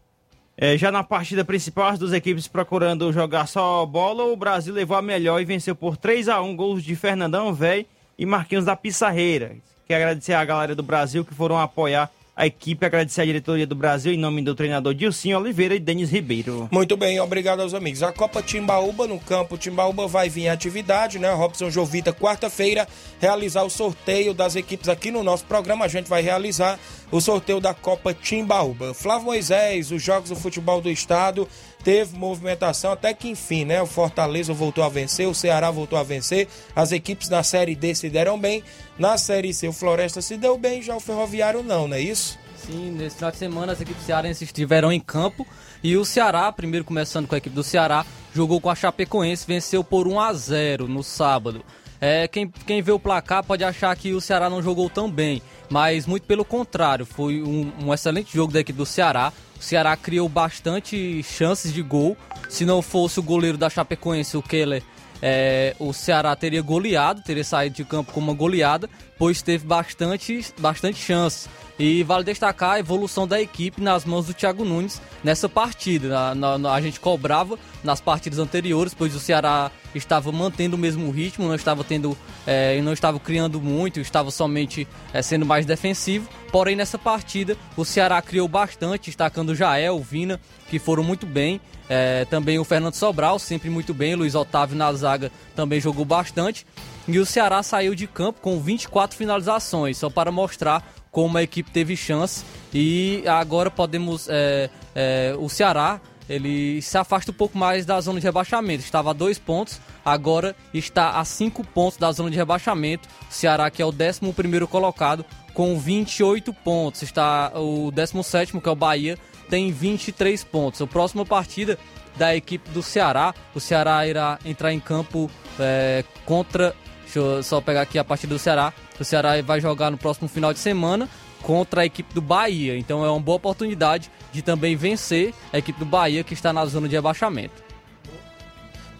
[0.57, 4.97] É, já na partida principal, as duas equipes procurando jogar só bola, o Brasil levou
[4.97, 7.85] a melhor e venceu por 3 a 1 gols de Fernandão Velho
[8.17, 9.55] e Marquinhos da Pissarreira.
[9.87, 13.75] Quero agradecer a galera do Brasil que foram apoiar a equipe, agradecer a diretoria do
[13.75, 16.69] Brasil em nome do treinador Dilcinho Oliveira e Denis Ribeiro.
[16.71, 18.01] Muito bem, obrigado aos amigos.
[18.01, 21.33] A Copa Timbaúba no campo Timbaúba vai vir em atividade, né?
[21.33, 22.87] Robson Jovita, quarta-feira,
[23.19, 25.83] realizar o sorteio das equipes aqui no nosso programa.
[25.83, 26.79] A gente vai realizar
[27.11, 28.93] o sorteio da Copa Timbaúba.
[28.93, 31.47] Flávio Moisés, os Jogos do Futebol do Estado,
[31.83, 33.81] teve movimentação até que enfim, né?
[33.81, 37.95] O Fortaleza voltou a vencer, o Ceará voltou a vencer, as equipes na Série D
[37.95, 38.63] se deram bem.
[38.97, 42.37] Na Série C, o Floresta se deu bem, já o Ferroviário não, não é isso?
[42.65, 45.47] Sim, nesse final de semana as equipes cearenses estiveram em campo
[45.81, 49.83] e o Ceará, primeiro começando com a equipe do Ceará, jogou com a Chapecoense, venceu
[49.83, 51.63] por 1 a 0 no sábado.
[52.01, 55.41] É, quem, quem vê o placar pode achar que o Ceará não jogou tão bem,
[55.69, 59.31] mas muito pelo contrário, foi um, um excelente jogo da equipe do Ceará.
[59.59, 62.17] O Ceará criou bastante chances de gol.
[62.49, 64.81] Se não fosse o goleiro da Chapecoense, o Keller,
[65.21, 68.89] é, o Ceará teria goleado, teria saído de campo com uma goleada,
[69.19, 71.49] pois teve bastante, bastante chances.
[71.77, 76.09] E vale destacar a evolução da equipe nas mãos do Thiago Nunes nessa partida.
[76.09, 80.79] Na, na, na, a gente cobrava nas partidas anteriores, pois o Ceará estava mantendo o
[80.79, 85.65] mesmo ritmo, não estava tendo, é, não estava criando muito, estava somente é, sendo mais
[85.65, 86.29] defensivo.
[86.51, 90.39] Porém, nessa partida, o Ceará criou bastante, destacando o Jael, o Vina,
[90.69, 91.61] que foram muito bem.
[91.89, 94.15] É, também o Fernando Sobral, sempre muito bem.
[94.15, 96.65] Luiz Otávio na zaga também jogou bastante.
[97.11, 101.71] E o Ceará saiu de campo com 24 finalizações, só para mostrar como a equipe
[101.71, 102.45] teve chance.
[102.71, 104.27] E agora podemos.
[104.29, 105.99] É, é, o Ceará
[106.29, 108.83] ele se afasta um pouco mais da zona de rebaixamento.
[108.83, 113.09] Estava a dois pontos, agora está a cinco pontos da zona de rebaixamento.
[113.27, 117.01] O Ceará, que é o 11 colocado, com 28 pontos.
[117.01, 119.17] Está o 17, que é o Bahia,
[119.49, 120.79] tem 23 pontos.
[120.79, 121.75] A próxima partida
[122.15, 126.75] da equipe do Ceará, o Ceará irá entrar em campo é, contra
[127.09, 128.71] Deixa eu só pegar aqui a partida do Ceará.
[128.99, 131.09] O Ceará vai jogar no próximo final de semana
[131.41, 132.77] contra a equipe do Bahia.
[132.77, 136.63] Então é uma boa oportunidade de também vencer a equipe do Bahia que está na
[136.67, 137.63] zona de abaixamento.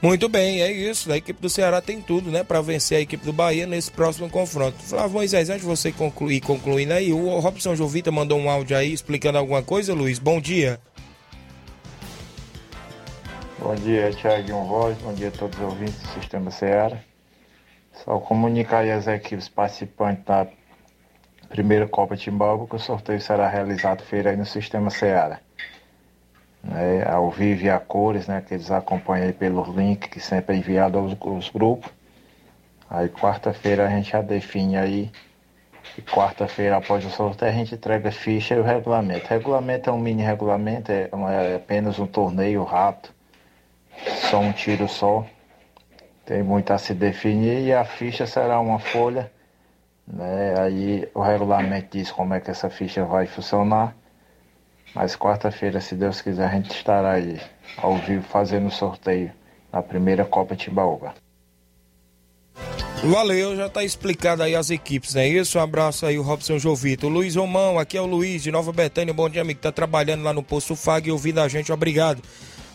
[0.01, 1.11] Muito bem, é isso.
[1.11, 4.27] A equipe do Ceará tem tudo, né, para vencer a equipe do Bahia nesse próximo
[4.27, 4.77] confronto.
[4.79, 8.91] Flávio Moisés, antes de você concluir, concluindo aí, o Robson Jovita mandou um áudio aí
[8.91, 10.17] explicando alguma coisa, Luiz.
[10.17, 10.79] Bom dia.
[13.59, 14.97] Bom dia, Thiago Voz.
[14.99, 17.08] Bom dia a todos os ouvintes do Sistema Ceará.
[18.03, 20.47] Só comunicar aí as equipes participantes da
[21.49, 25.39] primeira Copa Timbalba que o sorteio será realizado feira aí no Sistema Ceará
[26.63, 30.55] né, ao vivo e a cores, né, que eles acompanham aí pelo link que sempre
[30.55, 31.91] é enviado aos, aos grupos.
[32.89, 35.11] Aí quarta-feira a gente já define aí.
[35.97, 39.25] E quarta-feira após o sorteio a gente entrega ficha e o regulamento.
[39.25, 43.09] O regulamento é um mini regulamento, é, é apenas um torneio rápido,
[44.29, 45.25] só um tiro só.
[46.29, 49.31] Tem muito a se definir e a ficha será uma folha.
[50.05, 50.53] Né?
[50.59, 53.95] Aí o regulamento diz como é que essa ficha vai funcionar.
[54.93, 57.41] Mas quarta-feira, se Deus quiser, a gente estará aí
[57.77, 59.31] ao vivo fazendo o sorteio
[59.73, 61.15] na primeira Copa Timbaúba.
[63.03, 65.57] Valeu, já está explicado aí as equipes, não é isso?
[65.57, 67.09] Um abraço aí, o Robson Jovito.
[67.09, 69.15] Luiz Romão, aqui é o Luiz de Nova Betânia.
[69.15, 69.61] Bom dia, amigo.
[69.61, 72.21] Tá trabalhando lá no Poço Fag e ouvindo a gente, obrigado.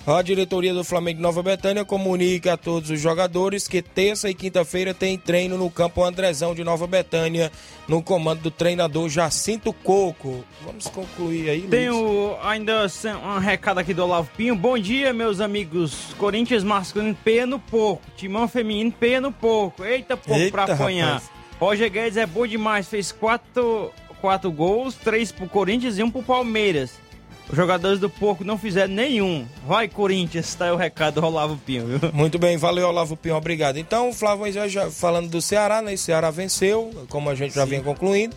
[0.06, 4.34] A diretoria do Flamengo de Nova Betânia comunica a todos os jogadores que terça e
[4.34, 7.50] quinta-feira tem treino no campo Andrezão de Nova Betânia,
[7.88, 10.44] no comando do treinador Jacinto Coco.
[10.62, 12.86] Vamos concluir aí, Tenho ainda
[13.24, 14.54] um recado aqui do Olavo Pinho.
[14.54, 16.12] Bom dia, meus amigos.
[16.18, 18.02] Corinthians masculino pé no porco.
[18.14, 19.82] Timão feminino pé no porco.
[19.82, 21.14] Eita, porco Eita, pra apanhar.
[21.14, 21.30] Rapaz.
[21.58, 22.86] Roger Guedes é bom demais.
[22.86, 23.90] Fez quatro,
[24.20, 27.02] quatro gols, três pro Corinthians e um pro Palmeiras.
[27.48, 29.46] Os jogadores do Porco não fizeram nenhum.
[29.66, 32.10] Vai, Corinthians, tá aí o recado do Olavo Pinho, viu?
[32.12, 33.76] Muito bem, valeu, Olavo Pinho, obrigado.
[33.76, 35.92] Então, Flávio já falando do Ceará, né?
[35.92, 37.60] O Ceará venceu, como a gente Sim.
[37.60, 38.34] já vinha concluindo.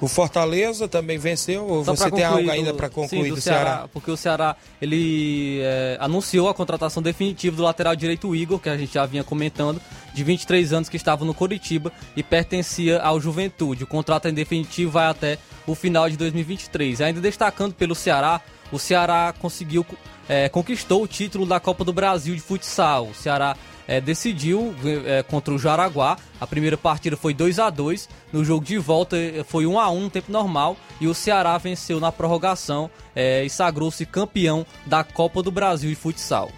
[0.00, 1.66] O Fortaleza também venceu.
[1.66, 4.16] Ou Só você tem algo ainda para concluir sim, do, do Ceará, Ceará, Porque o
[4.16, 9.06] Ceará ele é, anunciou a contratação definitiva do lateral direito Igor, que a gente já
[9.06, 9.80] vinha comentando,
[10.12, 13.84] de 23 anos que estava no Coritiba e pertencia ao Juventude.
[13.84, 17.00] O contrato em definitivo vai até o final de 2023.
[17.00, 18.40] Ainda destacando pelo Ceará,
[18.72, 19.86] o Ceará conseguiu
[20.28, 23.08] é, conquistou o título da Copa do Brasil de futsal.
[23.08, 23.56] O Ceará
[23.86, 24.74] é, decidiu
[25.06, 26.16] é, contra o Jaraguá.
[26.40, 29.90] A primeira partida foi 2 a 2 No jogo de volta é, foi 1 a
[29.90, 30.76] 1 no tempo normal.
[31.00, 35.96] E o Ceará venceu na prorrogação é, e sagrou-se campeão da Copa do Brasil de
[35.96, 36.50] futsal.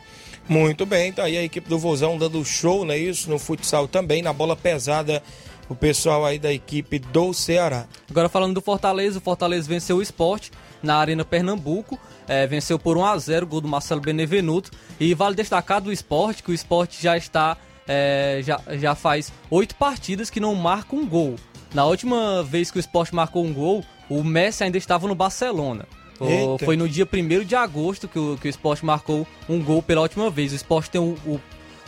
[0.49, 3.29] Muito bem, tá aí a equipe do Vozão dando show, não é isso?
[3.29, 5.21] No futsal também, na bola pesada
[5.69, 7.87] o pessoal aí da equipe do Ceará.
[8.09, 10.53] Agora falando do Fortaleza, o Fortaleza venceu o esporte
[10.87, 14.71] na Arena Pernambuco, é, venceu por 1 a 0 gol do Marcelo Benevenuto.
[14.99, 17.57] E vale destacar do esporte que o esporte já está,
[17.87, 21.37] é, já, já faz oito partidas que não marca um gol.
[21.75, 25.87] Na última vez que o esporte marcou um gol, o Messi ainda estava no Barcelona.
[26.65, 30.01] Foi no dia 1 de agosto que o, que o esporte marcou um gol pela
[30.01, 30.53] última vez.
[30.53, 31.41] O esporte tem o, o,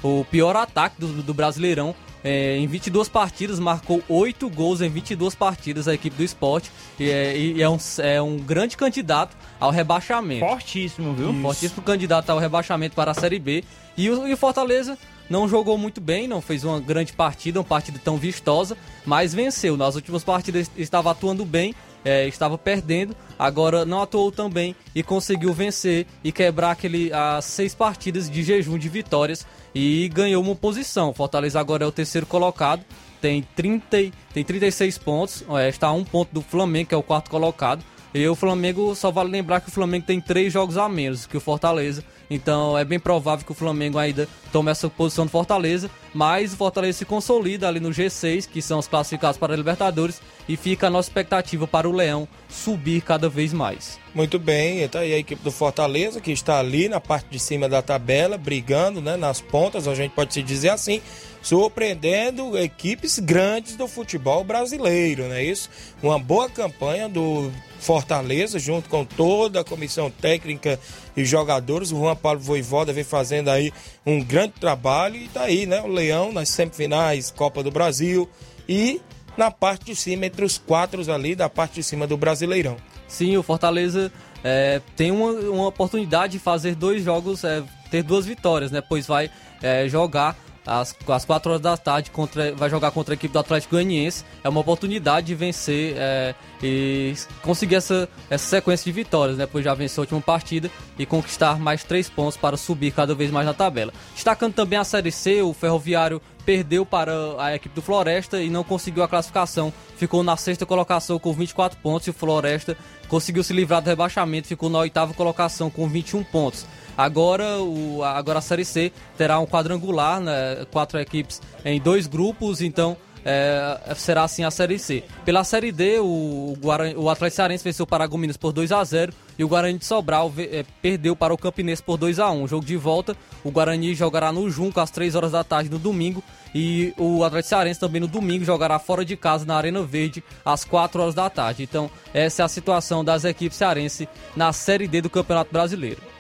[0.03, 5.35] o pior ataque do, do Brasileirão é, em 22 partidas, marcou 8 gols em 22
[5.35, 6.71] partidas a equipe do esporte.
[6.99, 10.47] E é, e é, um, é um grande candidato ao rebaixamento.
[10.47, 11.31] Fortíssimo, viu?
[11.31, 11.43] Isso.
[11.43, 13.65] Fortíssimo candidato ao rebaixamento para a Série B.
[13.97, 14.99] E o, e o Fortaleza
[15.29, 19.77] não jogou muito bem, não fez uma grande partida, uma partida tão vistosa, mas venceu.
[19.77, 21.75] Nas últimas partidas estava atuando bem,
[22.09, 27.45] é, estava perdendo, agora não atuou tão bem e conseguiu vencer e quebrar aquele, as
[27.45, 31.13] seis partidas de jejum de vitórias e ganhou uma posição.
[31.13, 32.85] Fortaleza agora é o terceiro colocado,
[33.21, 37.03] tem, 30, tem 36 pontos, é, está a um ponto do Flamengo, que é o
[37.03, 37.85] quarto colocado.
[38.15, 41.37] E o Flamengo, só vale lembrar que o Flamengo tem três jogos a menos que
[41.37, 42.03] o Fortaleza.
[42.31, 45.91] Então é bem provável que o Flamengo ainda tome essa posição do Fortaleza.
[46.19, 50.21] Mas o Fortaleza se consolida ali no G6, que são os classificados para a Libertadores.
[50.49, 54.01] E fica a nossa expectativa para o Leão subir cada vez mais.
[54.13, 57.69] Muito bem, então aí a equipe do Fortaleza, que está ali na parte de cima
[57.69, 61.01] da tabela, brigando né, nas pontas, a gente pode se dizer assim
[61.41, 65.71] surpreendendo equipes grandes do futebol brasileiro, não é isso?
[66.03, 70.81] Uma boa campanha do Fortaleza, junto com toda a comissão técnica
[71.17, 71.93] e jogadores.
[71.93, 73.73] O Juan Paulo Voivoda vem fazendo aí
[74.05, 75.81] um grande trabalho e tá aí, né?
[75.81, 78.29] O Leão nas semifinais, Copa do Brasil
[78.69, 79.01] e
[79.37, 82.77] na parte de cima, entre os quatro ali da parte de cima do Brasileirão.
[83.07, 88.27] Sim, o Fortaleza é, tem uma, uma, oportunidade de fazer dois jogos, é, ter duas
[88.27, 88.81] vitórias, né?
[88.81, 89.31] Pois vai
[89.63, 90.37] é, jogar
[90.69, 94.25] às, às 4 horas da tarde, contra, vai jogar contra a equipe do Atlético Goianiense.
[94.45, 99.47] É uma oportunidade de vencer é, e conseguir essa, essa sequência de vitórias, né?
[99.51, 103.31] Pois já venceu a última partida e conquistar mais três pontos para subir cada vez
[103.31, 103.93] mais na tabela.
[104.15, 108.65] Destacando também a Série C, o Ferroviário perdeu para a equipe do Floresta e não
[108.65, 109.71] conseguiu a classificação.
[109.97, 112.75] Ficou na sexta colocação com 24 pontos e o Floresta
[113.07, 116.65] conseguiu se livrar do rebaixamento, ficou na oitava colocação com 21 pontos.
[116.99, 122.61] Agora, o, agora a Série C terá um quadrangular, né, quatro equipes em dois grupos,
[122.61, 125.05] então é, será assim a Série C.
[125.25, 129.13] Pela Série D, o, Guarani, o Atlético Cearense venceu o Paragominas por 2 a 0
[129.39, 132.67] e o Guarani de Sobral é, perdeu para o Campinense por 2 a 1 Jogo
[132.67, 136.21] de volta, o Guarani jogará no Junco às 3 horas da tarde no domingo
[136.53, 140.65] e o Atlético Cearense também no domingo jogará fora de casa na Arena Verde às
[140.65, 141.63] 4 horas da tarde.
[141.63, 146.18] Então, essa é a situação das equipes cearense na Série D do Campeonato Brasileiro.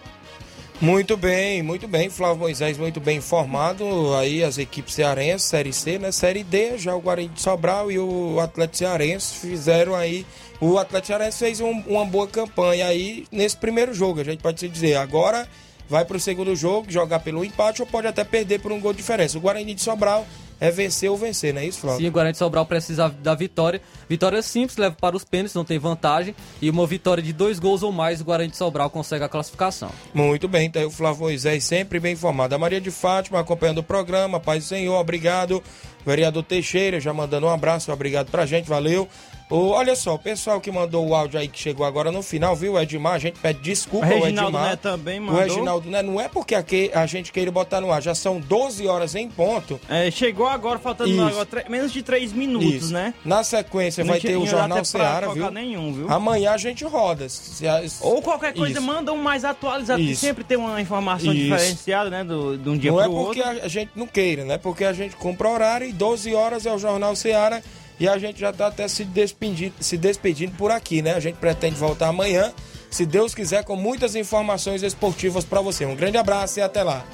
[0.80, 2.08] Muito bem, muito bem.
[2.08, 4.14] Flávio Moisés muito bem informado.
[4.14, 6.12] Aí as equipes cearenses, Série C, né?
[6.12, 10.24] Série D, já o Guarani de Sobral e o Atlético Cearense fizeram aí.
[10.60, 14.60] O Atlético Cearense fez um, uma boa campanha aí nesse primeiro jogo, a gente pode
[14.60, 14.94] se dizer.
[14.96, 15.48] Agora
[15.88, 18.92] vai para o segundo jogo, jogar pelo empate ou pode até perder por um gol
[18.92, 19.36] de diferença.
[19.36, 20.24] O Guarani de Sobral
[20.60, 22.00] é vencer ou vencer, não é isso, Flávio?
[22.00, 23.80] Sim, o Guarani de Sobral precisa da vitória.
[24.08, 26.34] Vitória simples, leva para os pênaltis, não tem vantagem.
[26.60, 29.90] E uma vitória de dois gols ou mais, o Guarani de Sobral consegue a classificação.
[30.12, 32.54] Muito bem, então o Flávio Moisés sempre bem informado.
[32.54, 35.62] A Maria de Fátima acompanhando o programa, Paz do Senhor, obrigado.
[36.04, 39.08] Vereador Teixeira já mandando um abraço, obrigado pra gente, valeu.
[39.50, 42.54] Oh, olha só, o pessoal que mandou o áudio aí que chegou agora no final,
[42.54, 43.14] viu, Edmar?
[43.14, 44.70] A gente pede desculpa o ao Reginaldo Edmar.
[44.70, 45.36] Né também mandou.
[45.36, 46.54] O Reginaldo né, não é porque
[46.92, 49.80] a gente queira botar no ar, já são 12 horas em ponto.
[49.88, 52.92] É, chegou agora, faltando agora, menos de 3 minutos, Isso.
[52.92, 53.14] né?
[53.24, 55.50] Na sequência Não vai ter o não Jornal Seara, viu?
[55.50, 56.10] nenhum, viu?
[56.10, 57.28] Amanhã a gente roda.
[57.28, 58.82] Se a- Ou qualquer coisa, Isso.
[58.86, 62.22] manda um mais atualizado, que sempre tem uma informação diferenciada, né?
[62.22, 63.64] Do, de um dia não pro é porque outro.
[63.64, 64.58] a gente não queira, né?
[64.58, 67.62] Porque a gente cumpre horário e 12 horas é o Jornal Seara
[68.00, 71.14] e a gente já tá até se despedindo, se despedindo por aqui, né?
[71.14, 72.52] A gente pretende voltar amanhã,
[72.90, 75.84] se Deus quiser, com muitas informações esportivas para você.
[75.84, 77.04] Um grande abraço e até lá.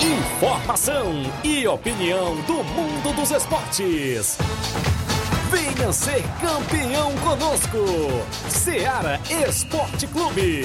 [0.00, 4.36] Informação e opinião do mundo dos esportes.
[5.50, 7.78] Venha ser campeão conosco.
[8.48, 10.64] Seara Esporte Clube.